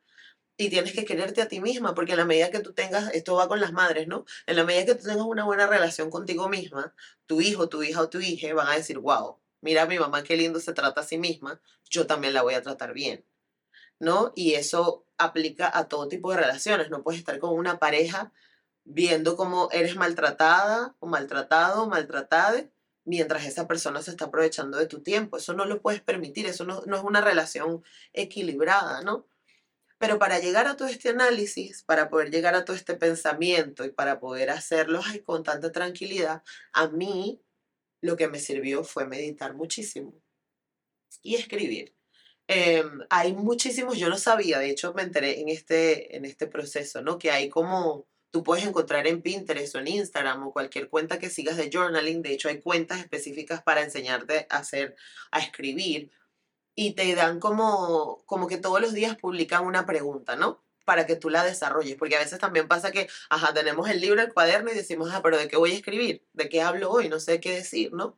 y 0.58 0.70
tienes 0.70 0.94
que 0.94 1.06
quererte 1.06 1.41
a 1.41 1.48
ti 1.48 1.60
misma, 1.60 1.94
porque 1.94 2.13
en 2.13 2.20
la 2.20 2.26
medida 2.26 2.50
que 2.50 2.60
tú 2.60 2.74
tengas, 2.74 3.13
esto 3.13 3.36
va 3.36 3.48
con 3.48 3.60
las 3.60 3.74
madres, 3.74 4.08
¿no? 4.08 4.26
En 4.46 4.56
la 4.56 4.63
medida 4.63 4.86
que 4.86 4.96
tú 4.96 5.04
tengas 5.06 5.26
una 5.26 5.44
buena 5.44 5.68
relación 5.68 6.10
contigo 6.10 6.48
misma, 6.50 6.94
tu 7.26 7.41
hijo, 7.41 7.68
tu 7.70 7.84
hija 7.84 8.02
o 8.02 8.10
tu 8.10 8.20
hija 8.20 8.54
van 8.54 8.68
a 8.68 8.76
decir, 8.76 9.00
wow, 9.00 9.38
mira 9.62 9.86
mi 9.86 10.00
mamá 10.00 10.24
qué 10.24 10.38
lindo 10.38 10.60
se 10.60 10.74
trata 10.74 11.02
a 11.02 11.04
sí 11.04 11.18
misma, 11.18 11.62
yo 11.89 12.08
también 12.08 12.34
la 12.34 12.41
voy 12.41 12.54
a 12.54 12.62
tratar 12.62 12.94
bien, 12.94 13.26
¿no? 14.00 14.32
Y 14.36 14.54
eso 14.54 15.06
aplica 15.18 15.70
a 15.74 15.88
todo 15.88 16.08
tipo 16.08 16.32
de 16.32 16.38
relaciones, 16.38 16.89
no 16.89 17.04
puedes 17.04 17.20
estar 17.20 17.39
con 17.39 17.52
una 17.54 17.80
pareja 17.80 18.32
viendo 18.86 19.36
cómo 19.36 19.70
eres 19.72 19.96
maltratada 19.96 20.96
o 21.00 21.08
maltratado 21.08 21.84
o 21.84 21.89
maltratada 21.89 22.70
mientras 23.04 23.46
esa 23.46 23.68
persona 23.68 24.02
se 24.02 24.12
está 24.12 24.26
aprovechando 24.26 24.78
de 24.78 24.88
tu 24.88 25.02
tiempo. 25.02 25.38
Eso 25.38 25.54
no 25.54 25.65
lo 25.65 25.82
puedes 25.82 26.02
permitir, 26.02 26.46
eso 26.48 26.65
no, 26.65 26.82
no 26.86 26.98
es 26.98 27.04
una 27.04 27.22
relación 27.22 27.84
equilibrada, 28.13 29.02
¿no? 29.02 29.26
Pero 29.97 30.19
para 30.19 30.39
llegar 30.39 30.67
a 30.67 30.75
todo 30.75 30.88
este 30.88 31.10
análisis, 31.10 31.84
para 31.84 32.10
poder 32.10 32.29
llegar 32.29 32.55
a 32.55 32.65
todo 32.65 32.75
este 32.75 32.95
pensamiento 32.95 33.86
y 33.86 33.91
para 33.91 34.19
poder 34.19 34.49
hacerlo 34.49 35.01
con 35.25 35.43
tanta 35.43 35.71
tranquilidad, 35.71 36.43
a 36.73 36.88
mí 36.88 37.41
lo 38.01 38.17
que 38.17 38.27
me 38.27 38.39
sirvió 38.39 38.84
fue 38.84 39.08
meditar 39.08 39.55
muchísimo 39.55 40.13
y 41.21 41.36
escribir. 41.36 41.95
Em, 42.47 42.99
hay 43.10 43.34
muchísimos, 43.34 43.97
yo 43.97 44.08
no 44.10 44.17
sabía, 44.17 44.60
de 44.60 44.69
hecho 44.69 44.93
me 44.93 45.01
enteré 45.01 45.39
en 45.39 45.49
este, 45.49 46.15
en 46.15 46.25
este 46.25 46.45
proceso, 46.45 47.01
¿no? 47.01 47.17
Que 47.17 47.31
hay 47.31 47.49
como, 47.49 48.08
tú 48.29 48.43
puedes 48.43 48.65
encontrar 48.65 49.08
en 49.08 49.23
Pinterest 49.23 49.75
o 49.75 49.79
en 49.79 49.88
Instagram 49.88 50.47
o 50.47 50.53
cualquier 50.53 50.89
cuenta 50.89 51.17
que 51.17 51.31
sigas 51.31 51.58
de 51.58 51.71
journaling, 51.73 52.21
de 52.21 52.34
hecho 52.34 52.49
hay 52.49 52.62
cuentas 52.62 52.99
específicas 52.99 53.63
para 53.63 53.81
enseñarte 53.81 54.45
a 54.49 54.58
hacer, 54.58 54.95
a 55.31 55.39
escribir 55.39 56.12
y 56.76 56.92
te 56.94 57.16
dan 57.16 57.40
como, 57.40 58.24
como 58.26 58.48
que 58.48 58.58
todos 58.58 58.82
los 58.82 58.94
días 58.94 59.18
publican 59.18 59.66
una 59.66 59.86
pregunta, 59.86 60.36
¿no? 60.36 60.64
Para 60.86 61.08
que 61.08 61.16
tú 61.16 61.30
la 61.30 61.44
desarrolles, 61.44 61.96
porque 61.96 62.16
a 62.16 62.20
veces 62.20 62.40
también 62.40 62.68
pasa 62.68 62.92
que, 62.92 63.08
ajá, 63.30 63.54
tenemos 63.54 63.90
el 63.90 64.02
libro, 64.02 64.22
el 64.22 64.34
cuaderno 64.34 64.72
y 64.72 64.76
decimos, 64.76 65.10
ah, 65.14 65.22
pero 65.24 65.38
¿de 65.38 65.48
qué 65.48 65.58
voy 65.58 65.72
a 65.72 65.76
escribir? 65.76 66.24
¿De 66.34 66.50
qué 66.50 66.62
hablo 66.62 66.92
hoy? 66.92 67.10
No 67.10 67.20
sé 67.20 67.40
qué 67.40 67.54
decir, 67.56 67.94
¿no? 67.94 68.18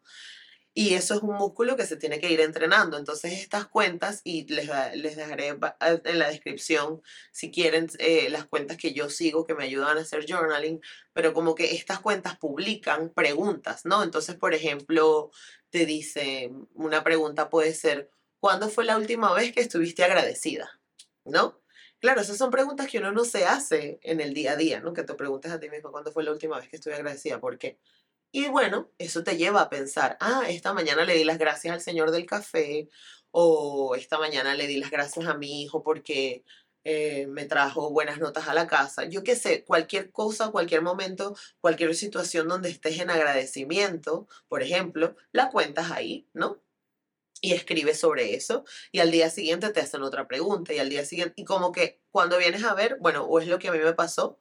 Y 0.80 0.94
eso 0.94 1.16
es 1.16 1.24
un 1.24 1.36
músculo 1.36 1.76
que 1.76 1.88
se 1.88 1.98
tiene 1.98 2.20
que 2.20 2.32
ir 2.32 2.40
entrenando. 2.40 3.00
Entonces 3.00 3.34
estas 3.34 3.66
cuentas, 3.66 4.22
y 4.24 4.46
les, 4.46 4.70
les 4.94 5.16
dejaré 5.16 5.48
en 5.48 6.20
la 6.20 6.30
descripción 6.30 7.02
si 7.32 7.50
quieren 7.50 7.88
eh, 7.98 8.30
las 8.30 8.46
cuentas 8.46 8.78
que 8.78 8.94
yo 8.94 9.10
sigo 9.10 9.48
que 9.48 9.56
me 9.56 9.64
ayudan 9.64 9.98
a 9.98 10.02
hacer 10.02 10.26
journaling, 10.28 10.80
pero 11.14 11.34
como 11.34 11.56
que 11.56 11.74
estas 11.74 12.00
cuentas 12.00 12.38
publican 12.38 13.10
preguntas, 13.10 13.86
¿no? 13.86 14.04
Entonces, 14.04 14.36
por 14.36 14.54
ejemplo, 14.54 15.32
te 15.72 15.88
dice, 15.88 16.52
una 16.76 17.04
pregunta 17.04 17.50
puede 17.50 17.74
ser, 17.74 18.12
¿cuándo 18.40 18.70
fue 18.70 18.86
la 18.86 18.98
última 18.98 19.34
vez 19.34 19.54
que 19.54 19.62
estuviste 19.62 20.04
agradecida? 20.04 20.80
¿No? 21.26 21.62
Claro, 22.00 22.22
esas 22.22 22.38
son 22.38 22.52
preguntas 22.52 22.88
que 22.88 23.00
uno 23.00 23.12
no 23.12 23.26
se 23.26 23.46
hace 23.46 24.00
en 24.04 24.22
el 24.22 24.34
día 24.34 24.52
a 24.54 24.56
día, 24.56 24.80
¿no? 24.80 24.94
Que 24.94 25.04
te 25.04 25.16
preguntes 25.16 25.52
a 25.52 25.60
ti 25.60 25.70
mismo 25.70 25.92
cuándo 25.92 26.12
fue 26.12 26.24
la 26.24 26.32
última 26.32 26.60
vez 26.60 26.70
que 26.70 26.76
estuve 26.76 26.94
agradecida, 26.96 27.40
¿por 27.40 27.58
qué? 27.58 27.80
Y 28.32 28.50
bueno, 28.50 28.92
eso 28.98 29.24
te 29.24 29.38
lleva 29.38 29.62
a 29.62 29.70
pensar, 29.70 30.18
ah, 30.20 30.44
esta 30.48 30.74
mañana 30.74 31.06
le 31.06 31.16
di 31.16 31.24
las 31.24 31.38
gracias 31.40 31.74
al 31.74 31.82
señor 31.82 32.12
del 32.12 32.26
café, 32.26 32.90
o 33.32 33.96
esta 33.96 34.20
mañana 34.20 34.56
le 34.56 34.68
di 34.68 34.78
las 34.78 34.92
gracias 34.92 35.26
a 35.28 35.34
mi 35.36 35.64
hijo 35.64 35.84
porque 35.84 36.44
eh, 36.84 37.28
me 37.28 37.46
trajo 37.46 37.92
buenas 37.92 38.20
notas 38.20 38.48
a 38.48 38.54
la 38.54 38.68
casa. 38.68 39.06
Yo 39.06 39.24
qué 39.24 39.36
sé, 39.36 39.66
cualquier 39.66 40.12
cosa, 40.12 40.52
cualquier 40.52 40.82
momento, 40.82 41.36
cualquier 41.60 41.96
situación 41.96 42.48
donde 42.48 42.70
estés 42.70 43.00
en 43.00 43.10
agradecimiento, 43.10 44.28
por 44.48 44.64
ejemplo, 44.64 45.16
la 45.32 45.50
cuentas 45.50 45.92
ahí, 45.92 46.28
¿no? 46.34 46.62
Y 47.42 47.54
escribes 47.54 48.00
sobre 48.00 48.36
eso 48.36 48.66
y 48.92 49.00
al 49.00 49.12
día 49.12 49.30
siguiente 49.30 49.70
te 49.70 49.80
hacen 49.80 50.02
otra 50.02 50.28
pregunta 50.28 50.74
y 50.74 50.80
al 50.80 50.90
día 50.90 51.06
siguiente 51.06 51.34
y 51.38 51.46
como 51.46 51.72
que 51.72 52.02
cuando 52.10 52.38
vienes 52.38 52.64
a 52.64 52.74
ver, 52.74 52.98
bueno, 53.00 53.26
o 53.26 53.40
es 53.40 53.48
lo 53.48 53.60
que 53.60 53.68
a 53.68 53.72
mí 53.72 53.80
me 53.80 53.94
pasó, 53.94 54.40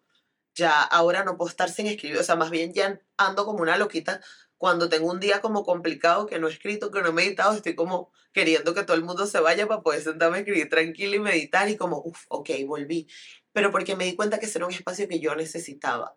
ya 0.55 0.83
ahora 0.83 1.25
no 1.25 1.37
puedo 1.37 1.51
estar 1.51 1.71
sin 1.71 1.87
escribir, 1.87 2.19
o 2.19 2.23
sea, 2.23 2.37
más 2.37 2.51
bien 2.51 2.73
ya 2.73 3.01
ando 3.17 3.45
como 3.45 3.61
una 3.63 3.77
loquita 3.77 4.21
cuando 4.57 4.89
tengo 4.89 5.11
un 5.11 5.21
día 5.21 5.41
como 5.41 5.65
complicado 5.65 6.27
que 6.27 6.39
no 6.39 6.49
he 6.49 6.53
escrito, 6.53 6.91
que 6.91 7.03
no 7.03 7.09
he 7.09 7.13
meditado, 7.13 7.55
estoy 7.55 7.75
como 7.75 8.11
queriendo 8.33 8.75
que 8.75 8.85
todo 8.85 8.97
el 8.97 9.05
mundo 9.05 9.27
se 9.27 9.41
vaya 9.41 9.67
para 9.67 9.83
poder 9.83 10.03
sentarme 10.03 10.39
a 10.39 10.41
escribir 10.41 10.69
tranquilo 10.69 11.17
y 11.17 11.21
meditar 11.21 11.69
y 11.69 11.77
como, 11.77 12.03
uff, 12.05 12.25
ok, 12.29 12.51
volví. 12.67 13.07
Pero 13.53 13.71
porque 13.71 13.97
me 13.97 14.05
di 14.05 14.15
cuenta 14.15 14.39
que 14.39 14.47
ese 14.47 14.59
era 14.59 14.67
un 14.67 14.73
espacio 14.73 15.09
que 15.09 15.21
yo 15.21 15.35
necesitaba. 15.35 16.17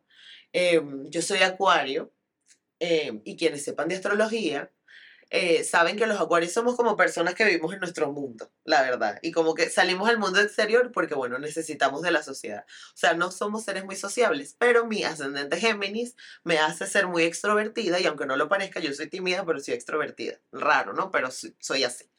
Em, 0.51 1.09
yo 1.09 1.21
soy 1.21 1.39
acuario 1.43 2.13
em, 2.79 3.21
y 3.25 3.37
quienes 3.37 3.63
sepan 3.63 3.89
de 3.89 3.95
astrología, 3.95 4.71
eh, 5.31 5.63
saben 5.63 5.95
que 5.95 6.07
los 6.07 6.19
acuarios 6.19 6.51
somos 6.51 6.75
como 6.75 6.97
personas 6.97 7.35
que 7.35 7.45
vivimos 7.45 7.73
en 7.73 7.79
nuestro 7.79 8.11
mundo, 8.11 8.51
la 8.63 8.81
verdad. 8.81 9.19
Y 9.21 9.31
como 9.31 9.53
que 9.53 9.69
salimos 9.69 10.09
al 10.09 10.17
mundo 10.17 10.39
exterior 10.39 10.91
porque, 10.91 11.13
bueno, 11.13 11.37
necesitamos 11.37 12.01
de 12.01 12.11
la 12.11 12.23
sociedad. 12.23 12.65
O 12.67 12.97
sea, 12.97 13.13
no 13.13 13.31
somos 13.31 13.63
seres 13.63 13.85
muy 13.85 13.95
sociables, 13.95 14.55
pero 14.57 14.85
mi 14.87 15.03
ascendente 15.03 15.57
Géminis 15.57 16.15
me 16.43 16.57
hace 16.57 16.87
ser 16.87 17.07
muy 17.07 17.23
extrovertida 17.23 17.99
y 17.99 18.05
aunque 18.07 18.25
no 18.25 18.37
lo 18.37 18.49
parezca, 18.49 18.79
yo 18.79 18.93
soy 18.93 19.07
tímida, 19.07 19.45
pero 19.45 19.59
soy 19.59 19.75
extrovertida. 19.75 20.39
Raro, 20.51 20.93
¿no? 20.93 21.11
Pero 21.11 21.29
soy 21.31 21.83
así. 21.83 22.09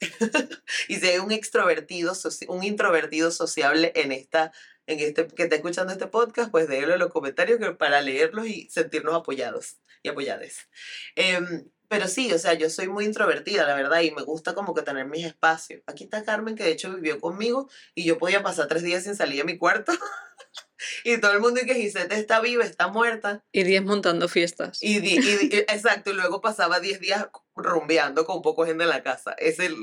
y 0.88 0.96
si 0.96 1.06
hay 1.06 1.18
un 1.18 1.32
extrovertido, 1.32 2.12
un 2.48 2.64
introvertido 2.64 3.30
sociable 3.30 3.92
en 3.94 4.12
esta 4.12 4.52
en 4.86 5.00
este 5.00 5.26
que 5.26 5.44
está 5.44 5.56
escuchando 5.56 5.92
este 5.92 6.06
podcast, 6.08 6.50
pues 6.50 6.68
déjenlo 6.68 6.94
en 6.94 7.00
los 7.00 7.10
comentarios 7.10 7.58
para 7.78 8.02
leerlos 8.02 8.46
y 8.46 8.68
sentirnos 8.70 9.14
apoyados 9.14 9.78
y 10.02 10.08
apoyadas. 10.08 10.68
Em, 11.16 11.64
pero 11.94 12.08
sí, 12.08 12.32
o 12.32 12.38
sea, 12.40 12.54
yo 12.54 12.68
soy 12.70 12.88
muy 12.88 13.04
introvertida, 13.04 13.68
la 13.68 13.76
verdad, 13.76 14.00
y 14.00 14.10
me 14.10 14.22
gusta 14.22 14.52
como 14.52 14.74
que 14.74 14.82
tener 14.82 15.06
mis 15.06 15.24
espacios. 15.24 15.80
Aquí 15.86 16.02
está 16.02 16.24
Carmen, 16.24 16.56
que 16.56 16.64
de 16.64 16.72
hecho 16.72 16.92
vivió 16.92 17.20
conmigo, 17.20 17.68
y 17.94 18.02
yo 18.02 18.18
podía 18.18 18.42
pasar 18.42 18.66
tres 18.66 18.82
días 18.82 19.04
sin 19.04 19.14
salir 19.14 19.38
de 19.38 19.44
mi 19.44 19.58
cuarto. 19.58 19.92
y 21.04 21.18
todo 21.18 21.32
el 21.32 21.40
mundo 21.40 21.60
y 21.62 21.66
que 21.66 21.74
Gisette 21.74 22.12
está 22.12 22.40
viva, 22.40 22.64
está 22.64 22.88
muerta. 22.88 23.44
Y 23.52 23.62
diez 23.64 23.82
montando 23.82 24.28
fiestas. 24.28 24.78
Y, 24.82 24.98
exacto, 25.68 26.10
y 26.10 26.14
luego 26.14 26.40
pasaba 26.40 26.80
diez 26.80 27.00
días 27.00 27.26
rumbeando 27.56 28.26
con 28.26 28.42
poco 28.42 28.66
gente 28.66 28.84
en 28.84 28.90
la 28.90 29.02
casa. 29.02 29.34
Es 29.38 29.58
el, 29.58 29.74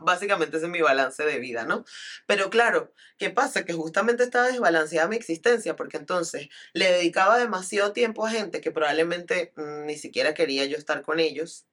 básicamente 0.00 0.56
ese 0.58 0.66
es 0.66 0.72
mi 0.72 0.82
balance 0.82 1.24
de 1.24 1.38
vida, 1.38 1.64
¿no? 1.64 1.84
Pero 2.26 2.50
claro, 2.50 2.92
¿qué 3.18 3.30
pasa? 3.30 3.64
Que 3.64 3.72
justamente 3.72 4.22
estaba 4.22 4.48
desbalanceada 4.48 5.08
mi 5.08 5.16
existencia, 5.16 5.76
porque 5.76 5.96
entonces 5.96 6.48
le 6.72 6.90
dedicaba 6.90 7.38
demasiado 7.38 7.92
tiempo 7.92 8.26
a 8.26 8.30
gente 8.30 8.60
que 8.60 8.70
probablemente 8.70 9.52
mm, 9.56 9.86
ni 9.86 9.96
siquiera 9.96 10.34
quería 10.34 10.64
yo 10.66 10.76
estar 10.76 11.02
con 11.02 11.20
ellos. 11.20 11.66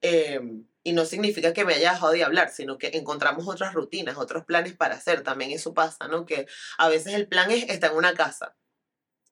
Em, 0.00 0.66
y 0.86 0.92
no 0.92 1.04
significa 1.04 1.52
que 1.52 1.64
me 1.64 1.74
haya 1.74 1.94
dejado 1.94 2.12
de 2.12 2.22
hablar, 2.22 2.50
sino 2.50 2.78
que 2.78 2.92
encontramos 2.94 3.48
otras 3.48 3.74
rutinas, 3.74 4.16
otros 4.18 4.44
planes 4.44 4.76
para 4.76 4.94
hacer. 4.94 5.24
También 5.24 5.50
eso 5.50 5.74
pasa, 5.74 6.06
¿no? 6.06 6.24
Que 6.24 6.46
a 6.78 6.88
veces 6.88 7.14
el 7.14 7.26
plan 7.26 7.50
es 7.50 7.68
estar 7.68 7.90
en 7.90 7.96
una 7.96 8.14
casa. 8.14 8.56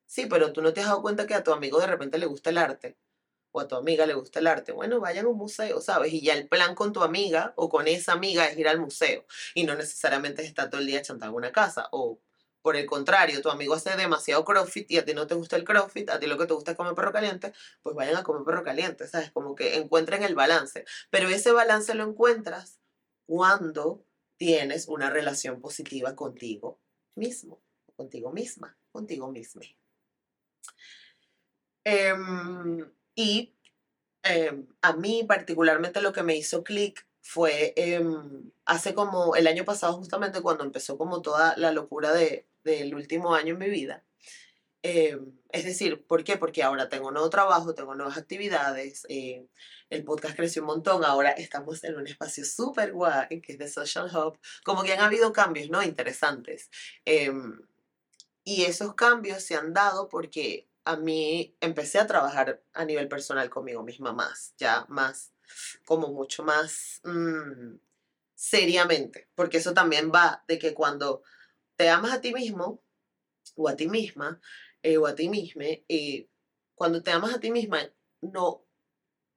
Sí, 0.05 0.25
pero 0.25 0.51
tú 0.51 0.61
no 0.61 0.73
te 0.73 0.81
has 0.81 0.87
dado 0.87 1.01
cuenta 1.01 1.25
que 1.25 1.33
a 1.33 1.43
tu 1.43 1.53
amigo 1.53 1.79
de 1.79 1.87
repente 1.87 2.17
le 2.17 2.25
gusta 2.25 2.49
el 2.49 2.57
arte 2.57 2.97
o 3.53 3.61
a 3.61 3.69
tu 3.69 3.75
amiga 3.77 4.05
le 4.05 4.15
gusta 4.15 4.39
el 4.39 4.47
arte, 4.47 4.73
bueno, 4.73 4.99
vayan 4.99 5.27
a 5.27 5.29
un 5.29 5.37
museo, 5.37 5.79
¿sabes? 5.79 6.11
Y 6.13 6.21
ya 6.21 6.33
el 6.33 6.49
plan 6.49 6.75
con 6.75 6.91
tu 6.91 7.03
amiga 7.03 7.53
o 7.55 7.69
con 7.69 7.87
esa 7.87 8.11
amiga 8.11 8.47
es 8.47 8.57
ir 8.57 8.67
al 8.67 8.81
museo 8.81 9.25
y 9.53 9.63
no 9.63 9.75
necesariamente 9.75 10.41
es 10.41 10.49
estar 10.49 10.69
todo 10.69 10.81
el 10.81 10.87
día 10.87 11.01
chantando 11.01 11.37
en 11.37 11.45
una 11.45 11.53
casa 11.53 11.87
o 11.93 12.19
por 12.65 12.75
el 12.75 12.87
contrario, 12.87 13.43
tu 13.43 13.51
amigo 13.51 13.75
hace 13.75 13.95
demasiado 13.95 14.43
crossfit 14.43 14.89
y 14.89 14.97
a 14.97 15.05
ti 15.05 15.13
no 15.13 15.27
te 15.27 15.35
gusta 15.35 15.55
el 15.55 15.63
crossfit, 15.63 16.09
a 16.09 16.19
ti 16.19 16.25
lo 16.25 16.35
que 16.35 16.47
te 16.47 16.55
gusta 16.55 16.71
es 16.71 16.77
comer 16.77 16.95
perro 16.95 17.11
caliente, 17.11 17.53
pues 17.83 17.95
vayan 17.95 18.15
a 18.15 18.23
comer 18.23 18.43
perro 18.43 18.63
caliente, 18.63 19.07
¿sabes? 19.07 19.29
Como 19.31 19.53
que 19.53 19.75
encuentren 19.75 20.23
el 20.23 20.33
balance. 20.33 20.83
Pero 21.11 21.29
ese 21.29 21.51
balance 21.51 21.93
lo 21.93 22.05
encuentras 22.05 22.79
cuando 23.27 24.03
tienes 24.37 24.87
una 24.87 25.11
relación 25.11 25.61
positiva 25.61 26.15
contigo 26.15 26.81
mismo, 27.13 27.61
contigo 27.95 28.31
misma, 28.31 28.75
contigo 28.91 29.31
misma. 29.31 29.61
Em, 31.83 32.91
y 33.13 33.55
em, 34.23 34.65
a 34.81 34.93
mí 34.93 35.23
particularmente 35.23 36.01
lo 36.01 36.13
que 36.13 36.23
me 36.23 36.35
hizo 36.35 36.63
clic 36.63 37.05
fue 37.21 37.73
em, 37.75 38.51
hace 38.65 38.95
como 38.95 39.35
el 39.35 39.45
año 39.45 39.65
pasado 39.65 39.93
justamente 39.93 40.41
cuando 40.41 40.63
empezó 40.63 40.97
como 40.97 41.21
toda 41.21 41.55
la 41.57 41.71
locura 41.71 42.11
de, 42.11 42.47
del 42.65 42.93
último 42.93 43.33
año 43.33 43.53
en 43.53 43.59
mi 43.59 43.69
vida. 43.69 44.03
Em, 44.83 45.39
es 45.51 45.65
decir, 45.65 46.05
¿por 46.05 46.23
qué? 46.23 46.37
Porque 46.37 46.61
ahora 46.61 46.89
tengo 46.89 47.09
nuevo 47.11 47.29
trabajo, 47.29 47.73
tengo 47.73 47.95
nuevas 47.95 48.17
actividades, 48.17 49.05
eh, 49.09 49.47
el 49.89 50.03
podcast 50.03 50.35
creció 50.35 50.61
un 50.61 50.67
montón, 50.67 51.05
ahora 51.05 51.31
estamos 51.31 51.83
en 51.83 51.95
un 51.95 52.05
espacio 52.07 52.45
súper 52.45 52.91
guay, 52.91 53.41
que 53.41 53.53
es 53.53 53.57
de 53.57 53.67
Social 53.69 54.11
Hub, 54.13 54.37
como 54.63 54.83
que 54.83 54.93
han 54.93 54.99
habido 54.99 55.31
cambios, 55.33 55.69
¿no? 55.69 55.81
Interesantes. 55.81 56.69
y 58.47 58.63
esos 58.65 58.93
cambios 58.93 59.41
se 59.43 59.55
han 59.55 59.73
dado 59.73 60.07
porque 60.07 60.67
a 60.85 60.97
mí 60.97 61.55
empecé 61.61 61.99
a 61.99 62.05
trabajar 62.07 62.61
a 62.73 62.85
nivel 62.85 63.07
personal 63.07 63.49
conmigo 63.49 63.81
misma 63.83 64.13
más, 64.13 64.53
ya 64.57 64.85
más, 64.87 65.33
como 65.83 66.09
mucho 66.09 66.43
más 66.43 67.01
mm, 67.03 67.77
seriamente, 68.35 69.27
porque 69.33 69.57
eso 69.57 69.73
también 69.73 70.11
va 70.13 70.43
de 70.47 70.59
que 70.59 70.75
cuando 70.75 71.23
te 71.75 71.89
amas 71.89 72.13
a 72.13 72.21
ti 72.21 72.33
mismo 72.33 72.83
o 73.55 73.67
a 73.69 73.75
ti 73.75 73.87
misma 73.87 74.39
eh, 74.83 74.97
o 74.97 75.07
a 75.07 75.15
ti 75.15 75.29
misma, 75.29 75.65
eh, 75.65 76.29
cuando 76.75 77.01
te 77.01 77.11
amas 77.11 77.33
a 77.33 77.39
ti 77.39 77.51
misma, 77.51 77.79
no, 78.21 78.65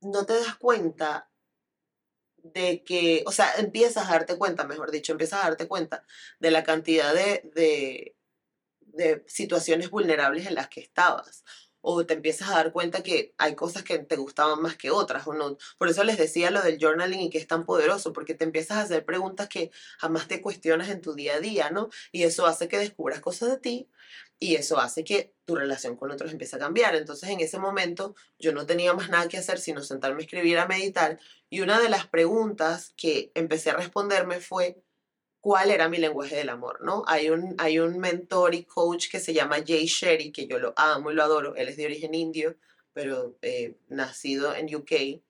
no 0.03 0.27
te 0.27 0.35
das 0.35 0.57
cuenta 0.57 1.31
de 2.37 2.83
que, 2.85 3.23
o 3.27 3.33
sea, 3.33 3.55
empiezas 3.59 4.09
a 4.09 4.13
darte 4.13 4.39
cuenta, 4.39 4.65
mejor 4.67 4.91
dicho, 4.91 5.13
empiezas 5.13 5.41
a 5.41 5.49
darte 5.49 5.69
cuenta 5.69 6.05
de 6.39 6.51
la 6.51 6.63
cantidad 6.65 7.15
de 7.15 8.15
de 8.99 9.25
situaciones 9.27 9.91
vulnerables 9.91 10.47
en 10.47 10.55
las 10.55 10.69
que 10.69 10.81
estabas 10.81 11.45
o 11.91 12.05
te 12.05 12.13
empiezas 12.13 12.51
a 12.51 12.57
dar 12.57 12.71
cuenta 12.71 13.03
que 13.03 13.33
hay 13.39 13.55
cosas 13.55 13.83
que 13.83 13.99
te 13.99 14.17
gustaban 14.17 14.61
más 14.61 14.77
que 14.77 14.91
otras. 14.91 15.25
Por 15.79 15.89
eso 15.89 16.05
les 16.05 16.19
decía 16.19 16.51
lo 16.51 16.61
del 16.61 16.79
journaling 16.79 17.21
y 17.21 17.31
que 17.31 17.39
es 17.39 17.47
tan 17.47 17.65
poderoso, 17.65 18.13
porque 18.13 18.35
te 18.35 18.45
empiezas 18.45 18.77
a 18.77 18.83
hacer 18.83 19.07
preguntas 19.07 19.49
que 19.49 19.71
jamás 19.97 20.29
te 20.29 20.43
cuestionas 20.43 20.91
en 20.91 21.01
tu 21.01 21.15
día 21.15 21.37
a 21.37 21.41
día, 21.41 21.71
¿no? 21.71 21.89
Y 22.13 22.25
eso 22.25 22.45
hace 22.45 22.69
que 22.69 22.77
descubras 22.77 23.21
cosas 23.21 23.49
de 23.49 23.57
ti 23.57 23.89
y 24.39 24.57
eso 24.57 24.79
hace 24.79 25.03
que 25.03 25.33
tu 25.47 25.57
relación 25.57 25.97
con 25.97 26.11
otros 26.11 26.31
empiece 26.31 26.57
a 26.57 26.59
cambiar. 26.59 26.95
Entonces 26.95 27.31
en 27.31 27.41
ese 27.41 27.59
momento 27.59 28.15
yo 28.39 28.53
no 28.53 28.67
tenía 28.67 28.93
más 28.93 29.09
nada 29.09 29.27
que 29.29 29.39
hacer 29.39 29.59
sino 29.59 29.81
sentarme 29.83 30.19
a 30.19 30.25
escribir, 30.27 30.59
a 30.59 30.69
meditar 30.69 31.19
y 31.49 31.63
una 31.63 31.81
de 31.81 31.89
las 31.89 32.07
preguntas 32.07 32.93
que 32.99 33.33
empecé 33.35 33.71
a 33.71 33.77
responderme 33.77 34.41
fue, 34.41 34.77
cuál 35.41 35.71
era 35.71 35.89
mi 35.89 35.99
lenguaje 35.99 36.37
del 36.37 36.49
amor, 36.49 36.83
¿no? 36.83 37.05
Hay 37.07 37.31
un, 37.31 37.55
hay 37.59 37.79
un 37.79 37.99
mentor 37.99 38.55
y 38.55 38.65
coach 38.65 39.09
que 39.11 39.21
se 39.21 39.33
llama 39.35 39.65
Jay 39.67 39.87
Sherry, 39.87 40.33
que 40.33 40.47
yo 40.47 40.59
lo 40.59 40.75
amo 40.77 41.11
y 41.11 41.15
lo 41.15 41.23
adoro. 41.23 41.55
Él 41.57 41.69
es 41.69 41.77
de 41.77 41.87
origen 41.87 42.15
indio, 42.15 42.57
pero 42.93 43.37
eh, 43.43 43.77
nacido 43.89 44.55
en 44.55 44.75
UK. 44.75 45.23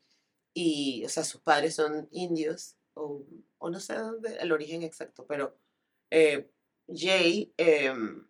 Y, 0.55 1.05
o 1.05 1.09
sea, 1.09 1.25
sus 1.25 1.40
padres 1.40 1.75
son 1.75 2.09
indios, 2.11 2.77
o, 2.94 3.25
o 3.59 3.71
no 3.71 3.81
sé 3.81 3.94
dónde, 3.94 4.37
el 4.38 4.53
origen 4.53 4.83
exacto, 4.83 5.27
pero 5.27 5.57
eh, 6.11 6.51
Jay 6.88 7.53
em, 7.59 8.27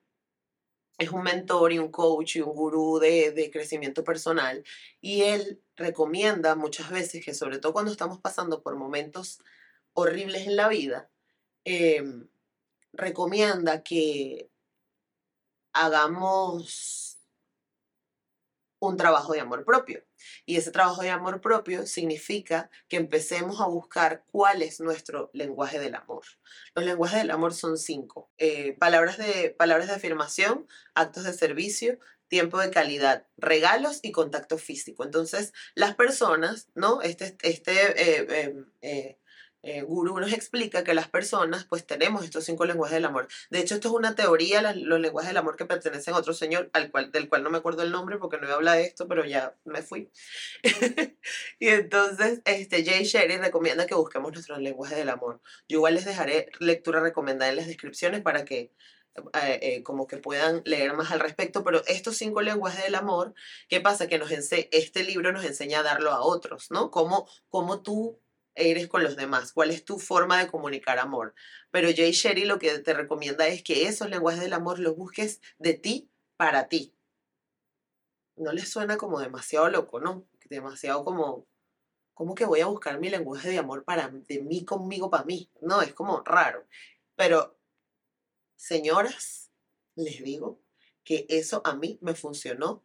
es 0.99 1.11
un 1.11 1.23
mentor 1.23 1.73
y 1.73 1.79
un 1.79 1.91
coach 1.91 2.37
y 2.37 2.41
un 2.41 2.53
gurú 2.53 2.99
de, 2.99 3.31
de 3.31 3.51
crecimiento 3.51 4.03
personal. 4.05 4.65
Y 5.01 5.23
él 5.23 5.63
recomienda 5.77 6.57
muchas 6.57 6.91
veces 6.91 7.25
que, 7.25 7.35
sobre 7.35 7.59
todo 7.59 7.73
cuando 7.73 7.93
estamos 7.93 8.21
pasando 8.21 8.63
por 8.63 8.77
momentos 8.77 9.41
horribles 9.95 10.47
en 10.47 10.57
la 10.57 10.69
vida, 10.69 11.09
Em, 11.71 12.27
recomienda 12.95 13.83
que 13.83 14.51
hagamos 15.75 17.19
un 18.79 18.97
trabajo 18.97 19.35
de 19.35 19.41
amor 19.41 19.67
propio. 19.67 20.03
Y 20.47 20.57
ese 20.57 20.71
trabajo 20.71 21.03
de 21.03 21.11
amor 21.11 21.43
propio 21.43 21.87
significa 21.87 22.71
que 22.89 22.97
empecemos 22.97 23.61
a 23.61 23.67
buscar 23.67 24.25
cuál 24.31 24.63
es 24.63 24.81
nuestro 24.81 25.29
lenguaje 25.35 25.79
del 25.79 25.95
amor. 25.95 26.25
Los 26.75 26.87
lenguajes 26.87 27.19
del 27.19 27.33
amor 27.33 27.53
son 27.53 27.77
cinco. 27.77 28.31
Eh, 28.39 28.75
palabras, 28.79 29.19
de, 29.19 29.51
palabras 29.51 29.89
de 29.89 29.95
afirmación, 29.95 30.67
actos 30.95 31.25
de 31.25 31.35
servicio, 31.35 31.99
tiempo 32.29 32.59
de 32.61 32.71
calidad, 32.71 33.27
regalos 33.37 34.01
y 34.03 34.11
contacto 34.11 34.57
físico. 34.57 35.05
Entonces, 35.05 35.53
las 35.75 35.95
personas, 35.97 36.69
¿no? 36.75 37.03
Este, 37.03 37.37
este 37.43 37.73
eh, 38.03 38.45
em, 38.45 38.73
eh, 38.81 39.19
eh, 39.63 39.83
Guru 39.83 40.19
nos 40.21 40.33
explica 40.33 40.85
que 40.85 40.95
las 40.95 41.09
personas 41.09 41.65
pues 41.65 41.87
tenemos 41.87 42.25
estos 42.25 42.45
cinco 42.45 42.65
lenguajes 42.65 42.95
del 42.95 43.05
amor. 43.05 43.29
De 43.51 43.59
hecho, 43.59 43.75
esto 43.75 43.89
es 43.89 43.95
una 43.95 44.15
teoría, 44.15 44.73
los 44.75 45.01
lenguajes 45.01 45.31
del 45.31 45.37
amor 45.37 45.57
que 45.57 45.65
pertenecen 45.65 46.15
a 46.15 46.19
otro 46.19 46.33
señor, 46.33 46.71
al 46.73 46.91
cual, 46.91 47.11
del 47.11 47.29
cual 47.29 47.43
no 47.43 47.51
me 47.51 47.59
acuerdo 47.59 47.83
el 47.83 47.91
nombre 47.91 48.19
porque 48.19 48.37
no 48.39 48.45
iba 48.45 48.53
a 48.55 48.57
hablar 48.57 48.77
de 48.77 48.85
esto, 48.85 49.09
pero 49.09 49.25
ya 49.25 49.57
me 49.65 49.83
fui. 49.83 50.11
y 51.59 51.69
entonces, 51.69 52.41
este, 52.45 52.85
Jay 52.85 53.05
Sherry 53.05 53.37
recomienda 53.39 53.87
que 53.87 53.95
busquemos 53.95 54.33
nuestros 54.33 54.59
lenguajes 54.61 54.97
del 54.97 55.09
amor. 55.09 55.41
Yo 55.69 55.79
igual 55.79 55.95
les 55.95 56.05
dejaré 56.05 56.51
lectura 56.61 57.01
recomendada 57.01 57.51
en 57.51 57.57
las 57.57 57.67
descripciones 57.67 58.23
para 58.23 58.45
que 58.45 58.73
eh, 59.35 59.59
eh, 59.63 59.83
como 59.83 60.07
que 60.07 60.19
puedan 60.19 60.63
leer 60.65 60.95
más 60.95 61.11
al 61.11 61.21
respecto, 61.21 61.65
pero 61.65 61.83
estos 61.87 62.17
cinco 62.17 62.43
lenguajes 62.43 62.85
del 62.85 62.95
amor, 62.95 63.35
¿qué 63.69 63.81
pasa? 63.81 64.07
Que 64.07 64.19
nos 64.19 64.31
este 64.31 65.03
libro 65.03 65.33
nos 65.33 65.45
enseña 65.45 65.81
a 65.81 65.83
darlo 65.83 66.13
a 66.13 66.21
otros, 66.21 66.71
¿no? 66.71 66.91
Cómo, 66.91 67.29
cómo 67.49 67.83
tú 67.83 68.21
eres 68.59 68.89
con 68.89 69.03
los 69.03 69.17
demás, 69.17 69.53
cuál 69.53 69.71
es 69.71 69.85
tu 69.85 69.99
forma 69.99 70.39
de 70.39 70.51
comunicar 70.51 70.99
amor. 70.99 71.35
Pero 71.71 71.89
Jay 71.95 72.13
Sherry 72.13 72.45
lo 72.45 72.59
que 72.59 72.79
te 72.81 72.95
recomienda 72.95 73.47
es 73.47 73.63
que 73.63 73.87
esos 73.87 74.11
lenguajes 74.11 74.41
del 74.41 74.53
amor 74.53 74.79
los 74.79 74.97
busques 74.97 75.41
de 75.59 75.75
ti 75.75 76.11
para 76.37 76.69
ti. 76.69 76.95
No 78.37 78.53
les 78.53 78.69
suena 78.69 78.97
como 78.97 79.21
demasiado 79.21 79.69
loco, 79.69 80.01
¿no? 80.01 80.29
Demasiado 80.49 81.05
como, 81.05 81.47
¿cómo 82.15 82.35
que 82.35 82.45
voy 82.45 82.61
a 82.61 82.67
buscar 82.67 82.99
mi 83.01 83.11
lenguaje 83.11 83.51
de 83.51 83.59
amor 83.59 83.85
para, 83.85 84.09
de 84.09 84.43
mí 84.43 84.65
conmigo 84.65 85.11
para 85.11 85.25
mí? 85.25 85.51
No, 85.61 85.83
es 85.83 85.95
como 85.95 86.23
raro. 86.25 86.67
Pero, 87.17 87.59
señoras, 88.57 89.51
les 89.97 90.23
digo 90.23 90.61
que 91.05 91.27
eso 91.29 91.63
a 91.65 91.75
mí 91.75 91.99
me 92.01 92.15
funcionó 92.15 92.85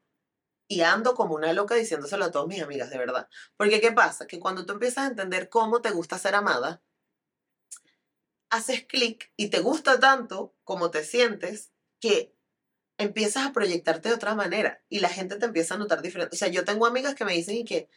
y 0.73 0.81
ando 0.81 1.13
como 1.13 1.35
una 1.35 1.53
loca 1.53 1.75
diciéndoselo 1.75 2.25
a 2.25 2.31
todas 2.31 2.47
mis 2.47 2.63
amigas, 2.63 2.89
de 2.89 2.97
verdad. 2.97 3.29
Porque 3.57 3.79
¿qué 3.79 3.91
pasa? 3.91 4.25
Que 4.25 4.39
cuando 4.39 4.65
tú 4.65 4.73
empiezas 4.73 5.05
a 5.05 5.07
entender 5.07 5.47
cómo 5.49 5.81
te 5.81 5.91
gusta 5.91 6.17
ser 6.17 6.33
amada, 6.33 6.81
haces 8.49 8.85
clic 8.85 9.31
y 9.37 9.49
te 9.49 9.59
gusta 9.59 9.99
tanto 9.99 10.55
como 10.63 10.89
te 10.89 11.03
sientes 11.03 11.71
que 11.99 12.35
empiezas 12.97 13.45
a 13.45 13.53
proyectarte 13.53 14.09
de 14.09 14.15
otra 14.15 14.33
manera 14.33 14.81
y 14.89 14.99
la 14.99 15.09
gente 15.09 15.35
te 15.35 15.45
empieza 15.45 15.75
a 15.75 15.77
notar 15.77 16.01
diferente. 16.01 16.35
O 16.35 16.39
sea, 16.39 16.47
yo 16.47 16.65
tengo 16.65 16.87
amigas 16.87 17.13
que 17.13 17.25
me 17.25 17.33
dicen 17.33 17.65
que 17.65 17.87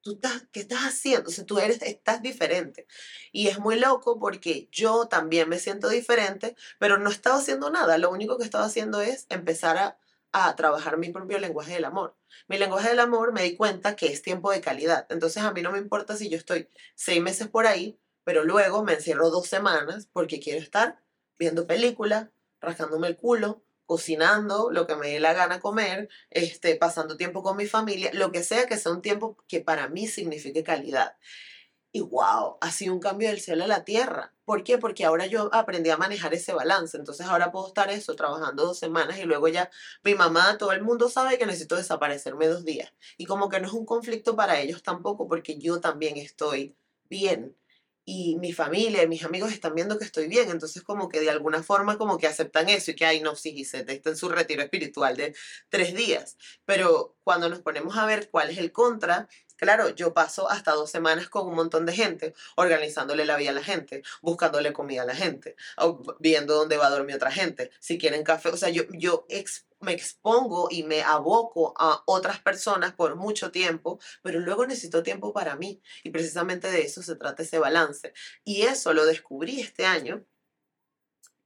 tú 0.00 0.14
estás, 0.14 0.44
¿qué 0.50 0.60
estás 0.60 0.80
haciendo? 0.80 1.28
O 1.28 1.32
sea, 1.32 1.46
tú 1.46 1.60
eres, 1.60 1.82
estás 1.82 2.20
diferente. 2.20 2.88
Y 3.30 3.46
es 3.46 3.60
muy 3.60 3.78
loco 3.78 4.18
porque 4.18 4.68
yo 4.72 5.06
también 5.06 5.48
me 5.48 5.60
siento 5.60 5.88
diferente, 5.88 6.56
pero 6.80 6.98
no 6.98 7.10
he 7.10 7.14
haciendo 7.14 7.70
nada. 7.70 7.96
Lo 7.96 8.10
único 8.10 8.38
que 8.38 8.44
he 8.44 8.50
haciendo 8.56 9.00
es 9.02 9.26
empezar 9.28 9.76
a, 9.76 9.98
a 10.32 10.54
trabajar 10.56 10.98
mi 10.98 11.10
propio 11.10 11.38
lenguaje 11.38 11.74
del 11.74 11.84
amor. 11.84 12.16
Mi 12.48 12.58
lenguaje 12.58 12.90
del 12.90 13.00
amor 13.00 13.32
me 13.32 13.42
di 13.42 13.56
cuenta 13.56 13.96
que 13.96 14.06
es 14.06 14.22
tiempo 14.22 14.50
de 14.50 14.60
calidad. 14.60 15.06
Entonces 15.10 15.42
a 15.42 15.52
mí 15.52 15.62
no 15.62 15.72
me 15.72 15.78
importa 15.78 16.16
si 16.16 16.28
yo 16.28 16.36
estoy 16.36 16.68
seis 16.94 17.22
meses 17.22 17.48
por 17.48 17.66
ahí, 17.66 17.98
pero 18.24 18.44
luego 18.44 18.84
me 18.84 18.94
encierro 18.94 19.30
dos 19.30 19.48
semanas 19.48 20.08
porque 20.12 20.40
quiero 20.40 20.60
estar 20.60 21.00
viendo 21.38 21.66
películas, 21.66 22.28
rascándome 22.60 23.08
el 23.08 23.16
culo, 23.16 23.62
cocinando 23.86 24.70
lo 24.70 24.86
que 24.86 24.96
me 24.96 25.08
dé 25.08 25.20
la 25.20 25.32
gana 25.32 25.60
comer, 25.60 26.10
este, 26.28 26.76
pasando 26.76 27.16
tiempo 27.16 27.42
con 27.42 27.56
mi 27.56 27.66
familia, 27.66 28.10
lo 28.12 28.30
que 28.32 28.42
sea 28.42 28.66
que 28.66 28.76
sea 28.76 28.92
un 28.92 29.00
tiempo 29.00 29.38
que 29.48 29.62
para 29.62 29.88
mí 29.88 30.06
signifique 30.06 30.62
calidad. 30.62 31.16
Y 31.90 32.00
wow, 32.00 32.58
ha 32.60 32.70
sido 32.70 32.92
un 32.92 33.00
cambio 33.00 33.28
del 33.28 33.40
cielo 33.40 33.64
a 33.64 33.66
la 33.66 33.84
tierra. 33.84 34.34
¿Por 34.44 34.62
qué? 34.62 34.78
Porque 34.78 35.04
ahora 35.04 35.26
yo 35.26 35.48
aprendí 35.54 35.90
a 35.90 35.96
manejar 35.96 36.34
ese 36.34 36.52
balance. 36.52 36.96
Entonces 36.96 37.26
ahora 37.26 37.50
puedo 37.50 37.68
estar 37.68 37.90
eso, 37.90 38.14
trabajando 38.14 38.64
dos 38.64 38.78
semanas 38.78 39.18
y 39.18 39.24
luego 39.24 39.48
ya 39.48 39.70
mi 40.04 40.14
mamá, 40.14 40.58
todo 40.58 40.72
el 40.72 40.82
mundo 40.82 41.08
sabe 41.08 41.38
que 41.38 41.46
necesito 41.46 41.76
desaparecerme 41.76 42.46
dos 42.46 42.64
días. 42.64 42.92
Y 43.16 43.24
como 43.26 43.48
que 43.48 43.60
no 43.60 43.66
es 43.68 43.72
un 43.72 43.86
conflicto 43.86 44.36
para 44.36 44.60
ellos 44.60 44.82
tampoco, 44.82 45.28
porque 45.28 45.58
yo 45.58 45.80
también 45.80 46.16
estoy 46.18 46.76
bien 47.08 47.56
y 48.10 48.36
mi 48.36 48.54
familia 48.54 49.02
y 49.02 49.06
mis 49.06 49.22
amigos 49.22 49.52
están 49.52 49.74
viendo 49.74 49.98
que 49.98 50.04
estoy 50.06 50.28
bien, 50.28 50.48
entonces 50.48 50.82
como 50.82 51.10
que 51.10 51.20
de 51.20 51.28
alguna 51.28 51.62
forma 51.62 51.98
como 51.98 52.16
que 52.16 52.26
aceptan 52.26 52.70
eso 52.70 52.90
y 52.90 52.96
que, 52.96 53.04
ay, 53.04 53.20
no, 53.20 53.36
sí, 53.36 53.66
se 53.66 53.84
está 53.86 54.08
en 54.08 54.16
su 54.16 54.30
retiro 54.30 54.62
espiritual 54.62 55.14
de 55.14 55.36
tres 55.68 55.94
días. 55.94 56.38
Pero 56.64 57.18
cuando 57.22 57.50
nos 57.50 57.60
ponemos 57.60 57.98
a 57.98 58.06
ver 58.06 58.30
cuál 58.30 58.48
es 58.48 58.56
el 58.56 58.72
contra, 58.72 59.28
claro, 59.58 59.90
yo 59.90 60.14
paso 60.14 60.50
hasta 60.50 60.72
dos 60.72 60.90
semanas 60.90 61.28
con 61.28 61.46
un 61.46 61.54
montón 61.54 61.84
de 61.84 61.92
gente, 61.92 62.34
organizándole 62.56 63.26
la 63.26 63.36
vida 63.36 63.50
a 63.50 63.54
la 63.54 63.62
gente, 63.62 64.02
buscándole 64.22 64.72
comida 64.72 65.02
a 65.02 65.06
la 65.06 65.14
gente, 65.14 65.56
viendo 66.18 66.54
dónde 66.54 66.78
va 66.78 66.86
a 66.86 66.90
dormir 66.90 67.16
otra 67.16 67.30
gente, 67.30 67.70
si 67.80 67.98
quieren 67.98 68.24
café, 68.24 68.48
o 68.48 68.56
sea, 68.56 68.70
yo, 68.70 68.84
yo 68.90 69.26
me 69.80 69.92
expongo 69.92 70.68
y 70.70 70.82
me 70.82 71.02
aboco 71.02 71.74
a 71.78 72.02
otras 72.06 72.40
personas 72.40 72.92
por 72.94 73.16
mucho 73.16 73.50
tiempo, 73.50 74.00
pero 74.22 74.40
luego 74.40 74.66
necesito 74.66 75.02
tiempo 75.02 75.32
para 75.32 75.56
mí. 75.56 75.80
Y 76.02 76.10
precisamente 76.10 76.70
de 76.70 76.82
eso 76.82 77.02
se 77.02 77.16
trata 77.16 77.42
ese 77.42 77.58
balance. 77.58 78.12
Y 78.44 78.62
eso 78.62 78.92
lo 78.92 79.06
descubrí 79.06 79.60
este 79.60 79.86
año 79.86 80.24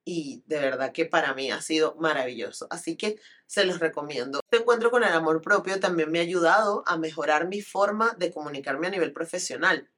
y 0.05 0.43
de 0.47 0.59
verdad 0.59 0.93
que 0.93 1.07
para 1.07 1.35
mí 1.35 1.51
ha 1.51 1.61
sido 1.61 1.95
maravilloso. 1.97 2.67
Así 2.71 2.97
que 2.97 3.21
se 3.47 3.65
los 3.65 3.79
recomiendo. 3.79 4.41
Este 4.45 4.63
encuentro 4.63 4.91
con 4.91 5.05
el 5.05 5.13
amor 5.13 5.41
propio 5.43 5.79
también 5.79 6.11
me 6.11 6.19
ha 6.19 6.23
ayudado 6.23 6.83
a 6.87 6.97
mejorar 6.97 7.47
mi 7.49 7.61
forma 7.61 8.15
de 8.19 8.33
comunicarme 8.33 8.89
a 8.89 8.91
nivel 8.91 9.13
profesional. 9.13 9.91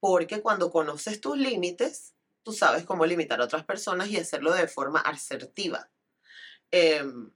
Porque 0.00 0.40
cuando 0.40 0.70
conoces 0.70 1.20
tus 1.20 1.36
límites, 1.36 2.14
tú 2.42 2.52
sabes 2.52 2.84
cómo 2.84 3.06
limitar 3.06 3.40
a 3.40 3.44
otras 3.44 3.64
personas 3.64 4.08
y 4.08 4.18
hacerlo 4.18 4.52
de 4.52 4.68
forma 4.68 5.00
asertiva. 5.00 5.90
Em, 6.70 7.30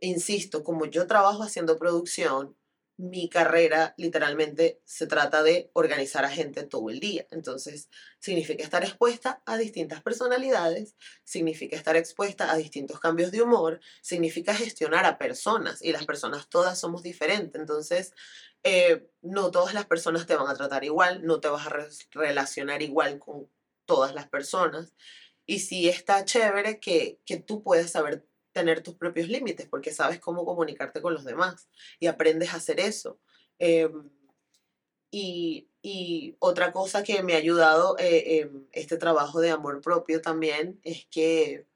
insisto, 0.00 0.64
como 0.64 0.86
yo 0.86 1.06
trabajo 1.06 1.42
haciendo 1.42 1.78
producción, 1.78 2.56
mi 2.98 3.28
carrera 3.28 3.94
literalmente 3.98 4.80
se 4.84 5.06
trata 5.06 5.42
de 5.42 5.70
organizar 5.74 6.24
a 6.24 6.30
gente 6.30 6.62
todo 6.62 6.88
el 6.88 6.98
día. 6.98 7.26
Entonces, 7.30 7.90
significa 8.18 8.64
estar 8.64 8.84
expuesta 8.84 9.42
a 9.44 9.58
distintas 9.58 10.02
personalidades, 10.02 10.96
significa 11.24 11.76
estar 11.76 11.96
expuesta 11.96 12.50
a 12.50 12.56
distintos 12.56 12.98
cambios 12.98 13.32
de 13.32 13.42
humor, 13.42 13.80
significa 14.00 14.54
gestionar 14.54 15.04
a 15.04 15.18
personas 15.18 15.82
y 15.82 15.92
las 15.92 16.06
personas 16.06 16.48
todas 16.48 16.80
somos 16.80 17.02
diferentes. 17.02 17.60
Entonces, 17.60 18.12
eh, 18.62 19.08
no 19.20 19.50
todas 19.50 19.74
las 19.74 19.86
personas 19.86 20.26
te 20.26 20.34
van 20.34 20.48
a 20.48 20.54
tratar 20.54 20.84
igual, 20.84 21.24
no 21.24 21.40
te 21.40 21.48
vas 21.48 21.66
a 21.66 21.86
relacionar 22.12 22.82
igual 22.82 23.18
con 23.18 23.50
todas 23.84 24.14
las 24.14 24.28
personas. 24.28 24.94
Y 25.44 25.60
sí 25.60 25.88
está 25.88 26.24
chévere 26.24 26.80
que, 26.80 27.20
que 27.24 27.36
tú 27.36 27.62
puedes 27.62 27.90
saber 27.92 28.26
tener 28.56 28.82
tus 28.82 28.94
propios 28.94 29.28
límites 29.28 29.68
porque 29.68 29.92
sabes 29.92 30.18
cómo 30.18 30.46
comunicarte 30.46 31.02
con 31.02 31.12
los 31.12 31.24
demás 31.24 31.68
y 32.00 32.06
aprendes 32.06 32.54
a 32.54 32.56
hacer 32.56 32.80
eso. 32.80 33.20
Em, 33.58 34.08
y, 35.10 35.68
otra 36.40 36.72
cosa 36.72 37.02
que 37.04 37.22
me 37.22 37.34
ha 37.34 37.36
ayudado 37.36 37.96
eh, 37.98 38.50
este 38.72 38.96
trabajo 38.96 39.40
de 39.40 39.50
amor 39.50 39.80
propio 39.80 40.20
también 40.20 40.80
es 40.82 41.06
que 41.10 41.66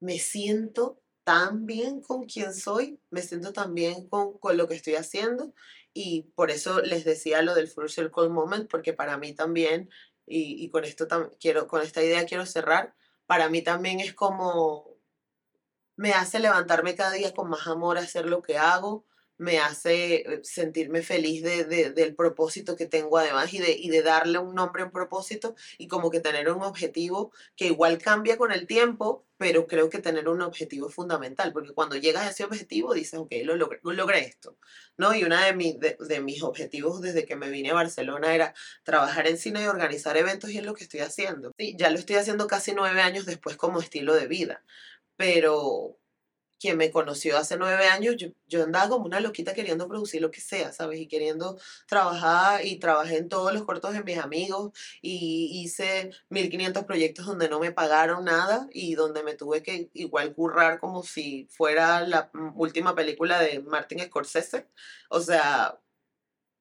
me 0.00 0.18
siento 0.18 1.00
tan 1.24 1.66
bien 1.66 2.00
con 2.00 2.24
quien 2.24 2.52
soy, 2.52 2.98
me 3.10 3.22
siento 3.22 3.52
tan 3.52 3.74
bien 3.74 4.08
con, 4.08 4.38
con 4.38 4.56
lo 4.56 4.66
que 4.66 4.74
estoy 4.74 4.94
haciendo 4.96 5.54
y 5.92 6.22
por 6.34 6.50
eso 6.50 6.80
les 6.80 7.04
decía 7.04 7.42
lo 7.42 7.54
del 7.54 7.68
Full 7.68 7.88
Circle 7.88 8.28
Moment, 8.28 8.68
porque 8.68 8.92
para 8.92 9.18
mí 9.18 9.34
también, 9.34 9.88
y, 10.26 10.64
y 10.64 10.70
con, 10.70 10.84
esto 10.84 11.06
quiero, 11.38 11.68
con 11.68 11.82
esta 11.82 12.02
idea 12.02 12.26
quiero 12.26 12.46
cerrar, 12.46 12.94
para 13.26 13.48
mí 13.48 13.62
también 13.62 14.00
es 14.00 14.14
como 14.14 14.89
me 16.00 16.14
hace 16.14 16.38
levantarme 16.38 16.94
cada 16.94 17.12
día 17.12 17.34
con 17.34 17.50
más 17.50 17.66
amor 17.66 17.98
a 17.98 18.00
hacer 18.00 18.24
lo 18.24 18.40
que 18.40 18.56
hago, 18.56 19.04
me 19.36 19.58
hace 19.58 20.14
eh, 20.14 20.40
sentirme 20.44 21.02
feliz 21.02 21.42
de, 21.42 21.64
del 21.64 22.14
propósito 22.14 22.74
que 22.74 22.86
tengo 22.86 23.18
además 23.18 23.52
y 23.52 23.58
de, 23.58 23.72
y 23.72 23.90
de 23.90 24.00
darle 24.00 24.38
un 24.38 24.54
nombre 24.54 24.80
a 24.80 24.86
un 24.86 24.92
propósito 24.92 25.54
y 25.76 25.88
como 25.88 26.10
que 26.10 26.20
tener 26.20 26.50
un 26.50 26.62
objetivo 26.62 27.32
que 27.54 27.66
igual 27.66 27.98
cambia 27.98 28.38
con 28.38 28.50
el 28.50 28.66
tiempo, 28.66 29.26
pero 29.36 29.66
creo 29.66 29.90
que 29.90 29.98
tener 29.98 30.26
un 30.30 30.40
objetivo 30.40 30.88
es 30.88 30.94
fundamental, 30.94 31.52
porque 31.52 31.74
cuando 31.74 31.96
llegas 31.96 32.26
a 32.26 32.30
ese 32.30 32.44
objetivo 32.44 32.94
dices, 32.94 33.20
ok, 33.20 33.32
lo 33.44 33.56
logré, 33.56 34.20
esto, 34.20 34.56
¿no? 34.96 35.14
Y 35.14 35.24
uno 35.24 35.36
de, 35.36 35.52
de, 35.52 35.98
de, 35.98 36.20
mis 36.20 36.42
objetivos 36.42 37.02
desde 37.02 37.26
que 37.26 37.36
me 37.36 37.50
vine 37.50 37.72
a 37.72 37.74
Barcelona 37.74 38.34
era 38.34 38.54
trabajar 38.84 39.26
en 39.26 39.36
cine 39.36 39.62
y 39.62 39.66
organizar 39.66 40.16
eventos 40.16 40.48
y 40.48 40.56
es 40.56 40.64
lo 40.64 40.72
que 40.72 40.84
estoy 40.84 41.00
haciendo. 41.00 41.52
Sí, 41.58 41.76
ya 41.78 41.90
lo 41.90 41.98
estoy 41.98 42.16
haciendo 42.16 42.46
casi 42.46 42.72
nueve 42.72 43.02
años 43.02 43.26
después 43.26 43.58
como 43.58 43.80
estilo 43.80 44.14
de 44.14 44.28
vida 44.28 44.64
pero 45.20 45.98
quien 46.58 46.78
me 46.78 46.90
conoció 46.90 47.36
hace 47.36 47.58
nueve 47.58 47.88
años, 47.88 48.16
yo, 48.16 48.64
andaba 48.64 48.88
como 48.88 49.04
una 49.04 49.20
loquita 49.20 49.52
queriendo 49.52 49.86
producir 49.86 50.22
lo 50.22 50.30
que 50.30 50.40
sea, 50.40 50.72
¿sabes? 50.72 50.98
Y 50.98 51.08
queriendo 51.08 51.58
trabajar 51.86 52.64
y 52.64 52.78
trabajé 52.78 53.18
en 53.18 53.28
todos 53.28 53.52
los 53.52 53.64
cortos 53.64 53.92
de 53.92 54.02
mis 54.02 54.16
amigos 54.16 54.72
y 55.02 55.62
hice 55.62 56.10
1500 56.30 56.84
proyectos 56.84 57.26
donde 57.26 57.50
no 57.50 57.60
me 57.60 57.70
pagaron 57.70 58.24
nada 58.24 58.66
y 58.72 58.94
donde 58.94 59.22
me 59.22 59.34
tuve 59.34 59.62
que 59.62 59.90
igual 59.92 60.34
currar 60.34 60.80
como 60.80 61.02
si 61.02 61.46
fuera 61.50 62.00
la 62.06 62.30
última 62.54 62.94
película 62.94 63.38
de 63.40 63.60
Martin 63.60 64.00
Scorsese. 64.00 64.68
O 65.10 65.20
sea, 65.20 65.78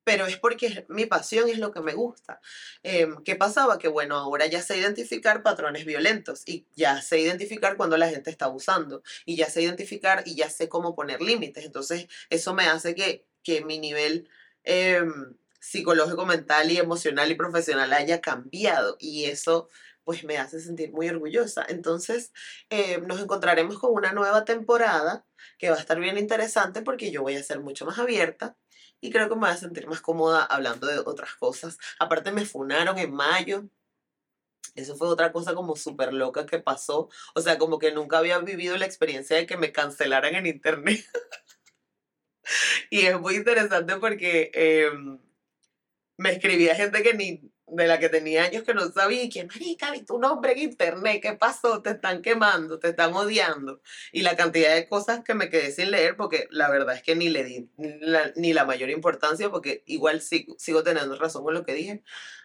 pero 0.10 0.26
es 0.26 0.38
porque 0.38 0.88
mi 0.90 1.06
pasión 1.06 1.50
es 1.50 1.60
lo 1.60 1.72
que 1.72 1.82
me 1.82 1.94
gusta. 1.94 2.42
Em, 2.82 3.24
¿Qué 3.24 3.36
pasaba? 3.36 3.78
Que 3.78 3.88
bueno, 3.88 4.16
ahora 4.16 4.48
ya 4.48 4.60
sé 4.60 4.76
identificar 4.76 5.44
patrones 5.44 5.86
violentos 5.86 6.42
y 6.48 6.66
ya 6.76 7.00
sé 7.04 7.20
identificar 7.20 7.78
cuando 7.78 7.96
la 7.96 8.10
gente 8.10 8.32
está 8.32 8.46
abusando 8.46 9.04
y 9.24 9.36
ya 9.36 9.52
sé 9.52 9.62
identificar 9.62 10.24
y 10.26 10.34
ya 10.34 10.50
sé 10.50 10.68
cómo 10.68 10.96
poner 10.96 11.22
límites. 11.22 11.64
Entonces, 11.64 12.08
eso 12.32 12.56
me 12.56 12.64
hace 12.64 12.96
que, 12.96 13.28
que 13.44 13.64
mi 13.64 13.78
nivel 13.78 14.28
em, 14.64 15.36
psicológico, 15.60 16.26
mental 16.26 16.72
y 16.72 16.78
emocional 16.78 17.30
y 17.30 17.36
profesional 17.36 17.94
haya 17.94 18.20
cambiado 18.20 18.98
y 19.00 19.26
eso 19.26 19.70
pues 20.04 20.24
me 20.24 20.40
hace 20.40 20.60
sentir 20.60 20.92
muy 20.92 21.08
orgullosa. 21.08 21.64
Entonces, 21.70 22.34
em, 22.72 23.06
nos 23.06 23.22
encontraremos 23.22 23.78
con 23.78 23.94
una 23.94 24.12
nueva 24.12 24.44
temporada 24.44 25.24
que 25.60 25.70
va 25.70 25.76
a 25.76 25.80
estar 25.80 26.00
bien 26.00 26.18
interesante 26.18 26.82
porque 26.82 27.12
yo 27.12 27.22
voy 27.22 27.36
a 27.36 27.44
ser 27.44 27.60
mucho 27.60 27.86
más 27.86 28.00
abierta 28.00 28.58
y 29.02 29.12
creo 29.12 29.30
que 29.30 29.36
me 29.36 29.42
voy 29.42 29.50
a 29.50 29.58
sentir 29.58 29.88
más 29.88 30.02
cómoda 30.02 30.44
hablando 30.46 30.88
de 30.88 31.00
otras 31.00 31.36
cosas. 31.36 31.78
Aparte 32.00 32.32
me 32.32 32.46
funaron 32.46 32.98
en 32.98 33.14
mayo. 33.14 33.66
Eso 34.76 34.96
fue 34.96 35.08
otra 35.08 35.32
cosa 35.32 35.56
como 35.56 35.76
súper 35.76 36.14
loca 36.14 36.46
que 36.46 36.60
pasó. 36.60 37.10
O 37.36 37.42
sea, 37.42 37.58
como 37.58 37.80
que 37.80 37.92
nunca 37.92 38.18
había 38.18 38.40
vivido 38.40 38.78
la 38.78 38.86
experiencia 38.86 39.38
de 39.38 39.46
que 39.46 39.58
me 39.58 39.72
cancelaran 39.72 40.36
en 40.36 40.46
internet. 40.48 41.06
y 42.90 43.06
es 43.06 43.20
muy 43.20 43.36
interesante 43.36 43.96
porque 43.98 44.52
em, 44.54 45.20
me 46.18 46.32
escribía 46.34 46.76
gente 46.76 47.02
que 47.04 47.14
ni 47.14 47.52
de 47.72 47.88
la 47.88 48.00
que 48.00 48.10
tenía 48.10 48.44
años 48.44 48.64
que 48.64 48.74
no 48.74 48.92
sabía 48.92 49.24
y 49.24 49.30
que, 49.30 49.46
marica, 49.46 49.92
vi 49.92 50.04
tu 50.04 50.20
nombre 50.20 50.54
en 50.54 50.60
internet, 50.60 51.22
¿qué 51.22 51.34
pasó? 51.34 51.82
Te 51.82 51.92
están 51.92 52.22
quemando, 52.22 52.80
te 52.80 52.90
están 52.90 53.14
odiando. 53.14 53.82
Y 54.12 54.22
la 54.22 54.36
cantidad 54.36 54.74
de 54.74 54.88
cosas 54.88 55.24
que 55.24 55.34
me 55.34 55.50
quedé 55.50 55.72
sin 55.72 55.92
leer 55.92 56.16
porque 56.16 56.48
la 56.52 56.70
verdad 56.70 56.96
es 56.96 57.04
que 57.04 57.16
ni 57.16 57.30
le 57.30 57.44
di 57.44 57.70
ni 58.36 58.54
la, 58.54 58.66
mayor 58.66 58.90
importancia 58.90 59.50
porque 59.50 59.84
igual 59.88 60.22
sigo, 60.22 60.56
sigo 60.58 60.84
teniendo 60.84 61.18
razón 61.18 61.44
con 61.44 61.54
lo 61.54 61.66
que 61.66 61.74
dije. 61.74 62.04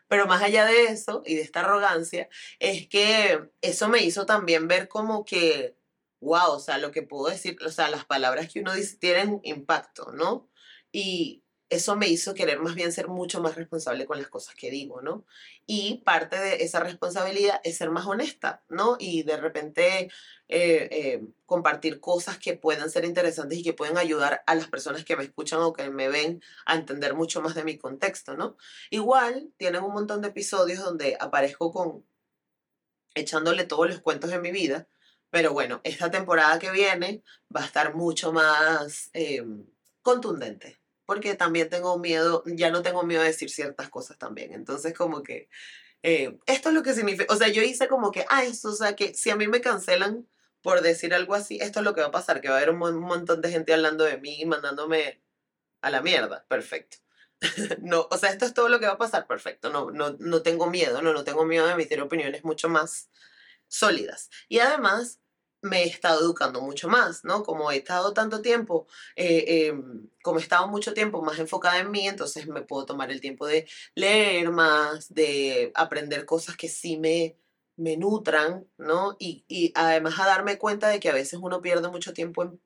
Pero 0.09 0.27
más 0.27 0.43
allá 0.43 0.67
de 0.67 0.85
eso 0.85 1.23
y 1.27 1.35
de 1.37 1.43
esta 1.43 1.61
arrogancia, 1.61 2.29
es 2.59 2.87
que 2.89 3.51
eso 3.63 3.89
me 3.89 4.03
hizo 4.03 4.27
también 4.27 4.69
ver 4.69 4.89
como 4.89 5.25
que 5.25 5.77
wow, 6.25 6.53
o 6.53 6.59
sea, 6.59 6.79
lo 6.79 6.91
que 6.91 7.03
puedo 7.03 7.31
decir, 7.31 7.57
o 7.65 7.71
sea, 7.71 7.91
las 7.91 8.05
palabras 8.05 8.49
que 8.53 8.61
uno 8.61 8.73
dice 8.75 8.97
tienen 8.97 9.41
impacto, 9.45 10.11
¿no? 10.13 10.49
Y 10.91 11.44
eso 11.75 11.97
me 11.97 12.09
hizo 12.09 12.35
querer 12.35 12.61
más 12.61 12.75
bien 12.75 12.93
ser 12.93 13.09
mucho 13.09 13.41
más 13.41 13.55
responsable 13.57 14.07
con 14.07 14.19
las 14.19 14.29
cosas 14.29 14.55
que 14.55 14.71
digo, 14.71 15.03
¿no? 15.03 15.25
Y 15.67 16.03
parte 16.05 16.37
de 16.39 16.63
esa 16.65 16.81
responsabilidad 16.81 17.61
es 17.65 17.77
ser 17.77 17.91
más 17.91 18.07
honesta, 18.07 18.63
¿no? 18.69 18.97
Y 18.99 19.23
de 19.25 19.37
repente 19.37 20.11
eh, 20.49 20.89
eh, 20.91 21.23
compartir 21.47 22.01
cosas 22.01 22.39
que 22.39 22.57
puedan 22.57 22.91
ser 22.91 23.05
interesantes 23.05 23.59
y 23.59 23.63
que 23.63 23.73
pueden 23.73 23.99
ayudar 23.99 24.43
a 24.47 24.55
las 24.55 24.69
personas 24.69 25.05
que 25.05 25.17
me 25.17 25.25
escuchan 25.25 25.61
o 25.61 25.73
que 25.73 25.91
me 25.91 26.09
ven 26.09 26.43
a 26.67 26.75
entender 26.75 27.15
mucho 27.15 27.41
más 27.43 27.55
de 27.55 27.65
mi 27.65 27.79
contexto, 27.79 28.37
¿no? 28.37 28.57
Igual 28.91 29.53
tienen 29.57 29.83
un 29.83 29.93
montón 29.93 30.23
de 30.23 30.29
episodios 30.29 30.85
donde 30.85 31.17
aparezco 31.19 31.73
con 31.73 32.05
echándole 33.15 33.65
todos 33.65 33.89
los 33.89 34.01
cuentos 34.01 34.31
de 34.31 34.41
mi 34.41 34.51
vida, 34.53 34.89
pero 35.31 35.53
bueno, 35.53 35.81
esta 35.85 36.11
temporada 36.11 36.59
que 36.59 36.71
viene 36.71 37.23
va 37.55 37.63
a 37.63 37.67
estar 37.67 37.95
mucho 37.95 38.33
más 38.33 39.11
em, 39.13 39.67
contundente, 40.03 40.81
porque 41.07 41.35
también 41.35 41.69
tengo 41.69 41.99
miedo, 41.99 42.43
ya 42.47 42.71
no 42.71 42.83
tengo 42.83 43.03
miedo 43.03 43.23
de 43.23 43.29
decir 43.29 43.51
ciertas 43.51 43.89
cosas 43.89 44.19
también. 44.19 44.53
Entonces, 44.53 44.95
como 44.95 45.23
que 45.23 45.49
eh, 46.03 46.39
esto 46.47 46.69
es 46.69 46.75
lo 46.75 46.83
que 46.83 46.95
significa, 46.95 47.33
o 47.33 47.37
sea, 47.37 47.49
yo 47.49 47.63
hice 47.63 47.89
como 47.89 48.13
que, 48.13 48.27
ah, 48.29 48.45
eso, 48.45 48.69
o 48.69 48.75
sea, 48.75 48.95
que 48.95 49.15
si 49.15 49.31
a 49.31 49.37
mí 49.37 49.49
me 49.49 49.61
cancelan 49.63 50.29
por 50.63 50.83
decir 50.83 51.15
algo 51.15 51.35
así, 51.35 51.59
esto 51.61 51.81
es 51.81 51.85
lo 51.85 51.95
que 51.95 52.01
va 52.03 52.09
a 52.09 52.11
pasar, 52.11 52.41
que 52.41 52.49
va 52.49 52.55
a 52.55 52.59
haber 52.59 52.71
un, 52.71 52.79
montón 52.79 53.41
de 53.43 53.51
gente 53.51 53.75
hablando 53.75 54.05
de 54.05 54.19
mí 54.19 54.41
y 54.41 54.47
mandándome 54.47 55.23
a 55.83 55.91
la 55.91 56.03
mierda. 56.03 56.45
Perfecto. 56.49 56.99
no, 57.83 58.09
o 58.11 58.19
sea, 58.19 58.31
esto 58.31 58.47
es 58.47 58.55
todo 58.55 58.69
lo 58.69 58.81
que 58.81 58.87
va 58.87 58.93
a 58.93 58.99
pasar, 58.99 59.27
perfecto. 59.27 59.71
No, 59.71 59.91
no, 59.91 60.17
no 60.19 60.43
tengo 60.43 60.69
miedo, 60.69 61.03
no, 61.03 61.13
no 61.13 61.25
tengo 61.25 61.45
miedo 61.45 61.67
de 61.67 61.73
emitir 61.73 62.01
opiniones 62.01 62.45
mucho 62.45 62.69
más 62.69 63.11
sólidas. 63.69 64.31
Y 64.49 64.59
además, 64.61 65.21
me 65.65 65.83
he 65.85 65.87
estado 65.87 66.21
educando 66.21 66.61
mucho 66.61 66.89
más, 66.89 67.25
¿no? 67.25 67.43
Como 67.43 67.71
he 67.71 67.79
estado 67.79 68.13
tanto 68.13 68.43
tiempo, 68.43 68.87
eh, 69.17 69.69
em, 69.69 70.09
como 70.23 70.39
he 70.39 70.43
estado 70.43 70.69
mucho 70.69 70.93
tiempo 70.93 71.23
más 71.23 71.39
enfocada 71.39 71.79
en 71.79 71.91
mí, 71.91 72.07
entonces 72.07 72.47
me 72.47 72.63
puedo 72.63 72.85
tomar 72.87 73.11
el 73.11 73.21
tiempo 73.21 73.47
de 73.47 73.67
leer 73.95 74.51
más, 74.51 75.13
de 75.13 75.73
aprender 75.75 76.27
cosas 76.27 76.57
que 76.57 76.69
sí 76.69 76.99
me, 76.99 77.39
me 77.77 77.97
nutran, 77.97 78.67
¿no? 78.77 79.17
Y, 79.19 79.45
y 79.49 79.73
además 79.75 80.19
a 80.21 80.27
darme 80.27 80.59
cuenta 80.59 80.89
de 80.89 81.01
que 81.01 81.09
a 81.09 81.15
veces 81.15 81.41
uno 81.43 81.63
pierde 81.63 81.89
mucho 81.89 82.13
tiempo 82.13 82.43
en 82.43 82.59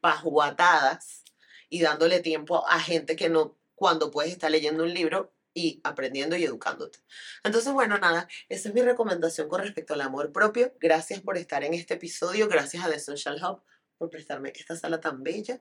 pajuatadas 0.00 1.24
y 1.68 1.80
dándole 1.82 2.20
tiempo 2.20 2.64
a 2.68 2.80
gente 2.80 3.16
que 3.16 3.28
no, 3.30 3.58
cuando 3.74 4.10
puedes 4.12 4.32
estar 4.32 4.50
leyendo 4.50 4.84
un 4.84 4.94
libro, 4.94 5.32
y 5.54 5.80
aprendiendo 5.84 6.36
y 6.36 6.44
educándote. 6.44 6.98
Entonces, 7.44 7.72
bueno, 7.72 7.98
nada, 7.98 8.28
esa 8.48 8.68
es 8.68 8.74
mi 8.74 8.82
recomendación 8.82 9.48
con 9.48 9.60
respecto 9.60 9.94
al 9.94 10.00
amor 10.00 10.32
propio. 10.32 10.74
Gracias 10.80 11.20
por 11.20 11.36
estar 11.36 11.64
en 11.64 11.74
este 11.74 11.94
episodio, 11.94 12.48
gracias 12.48 12.84
a 12.84 12.90
The 12.90 12.98
Social 12.98 13.38
Hub 13.42 13.62
por 13.98 14.10
prestarme 14.10 14.52
esta 14.54 14.76
sala 14.76 15.00
tan 15.00 15.22
bella. 15.22 15.60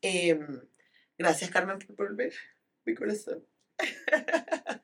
Em, 0.00 0.60
gracias, 1.18 1.50
Carmen, 1.50 1.78
por 1.78 1.96
volver 2.08 2.34
mi 2.84 2.94
corazón. 2.94 3.44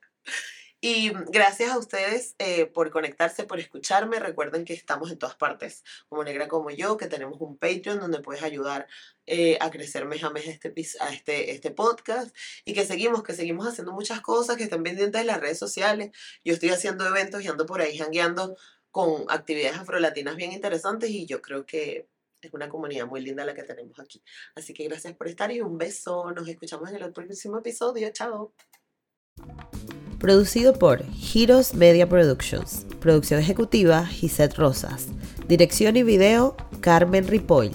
Y 0.83 1.13
gracias 1.29 1.71
a 1.71 1.79
ustedes 1.79 2.35
eh, 2.39 2.65
por 2.65 2.91
conectarse, 2.91 3.45
por 3.45 3.61
escucharme. 3.61 4.19
Recuerden 4.19 4.65
que 4.65 4.73
estamos 4.73 5.11
en 5.11 5.19
todas 5.19 5.35
partes, 5.37 5.85
como 6.09 6.25
Negra 6.25 6.49
como 6.49 6.71
yo, 6.71 6.97
que 6.97 7.07
tenemos 7.07 7.39
un 7.41 7.59
Patreon 7.59 8.01
donde 8.01 8.21
puedes 8.21 8.43
ayudar 8.43 8.89
eh, 9.27 9.59
a 9.61 9.71
crecer 9.71 10.07
mes 10.07 10.25
a 10.25 10.31
mes 10.31 10.47
este, 10.47 10.73
a 11.01 11.13
este, 11.13 11.51
este 11.51 11.71
podcast 11.71 12.35
y 12.65 12.73
que 12.73 12.87
seguimos, 12.87 13.23
que 13.23 13.35
seguimos 13.35 13.67
haciendo 13.67 13.93
muchas 13.93 14.23
cosas, 14.23 14.57
que 14.57 14.65
estén 14.65 14.83
pendientes 14.83 15.21
de 15.21 15.27
las 15.27 15.41
redes 15.41 15.59
sociales. 15.59 16.13
Yo 16.45 16.55
estoy 16.55 16.71
haciendo 16.71 17.07
eventos 17.07 17.43
y 17.45 17.49
ando 17.49 17.67
por 17.67 17.83
ahí 17.83 17.99
jangueando 17.99 18.57
con 18.91 19.27
actividades 19.29 19.79
afrolatinas 19.79 20.37
bien 20.37 20.53
interesantes 20.53 21.11
y 21.11 21.27
yo 21.27 21.43
creo 21.43 21.67
que 21.67 22.09
es 22.41 22.53
una 22.55 22.71
comunidad 22.71 23.07
muy 23.07 23.21
linda 23.21 23.45
la 23.45 23.55
que 23.55 23.65
tenemos 23.65 24.01
aquí. 24.01 24.23
Así 24.55 24.73
que 24.73 24.85
gracias 24.85 25.15
por 25.15 25.29
estar 25.29 25.53
y 25.53 25.61
un 25.61 25.77
beso. 25.77 26.33
Nos 26.33 26.49
escuchamos 26.49 26.89
en 26.91 27.03
el 27.03 27.13
próximo 27.13 27.59
episodio. 27.59 28.11
Chao. 28.13 28.55
Producido 30.21 30.75
por 30.75 31.03
Heroes 31.35 31.73
Media 31.73 32.07
Productions. 32.07 32.87
Producción 33.01 33.41
ejecutiva 33.41 34.05
Gisette 34.05 34.55
Rosas. 34.59 35.07
Dirección 35.49 35.97
y 35.97 36.03
video 36.03 36.59
Carmen 36.83 37.27
Ripoll. 37.27 37.71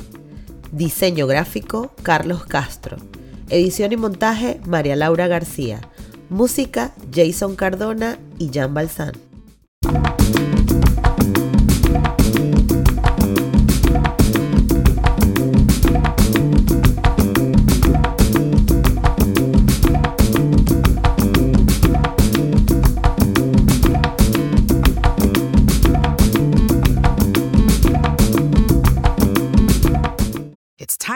Diseño 0.71 1.25
gráfico 1.25 1.91
Carlos 2.03 2.45
Castro. 2.45 2.97
Edición 3.49 3.93
y 3.93 3.97
montaje 3.97 4.61
María 4.67 4.95
Laura 4.95 5.27
García. 5.27 5.81
Música 6.29 6.93
Jason 7.11 7.55
Cardona 7.55 8.19
y 8.37 8.51
Jan 8.53 8.75
Balsán. 8.75 9.24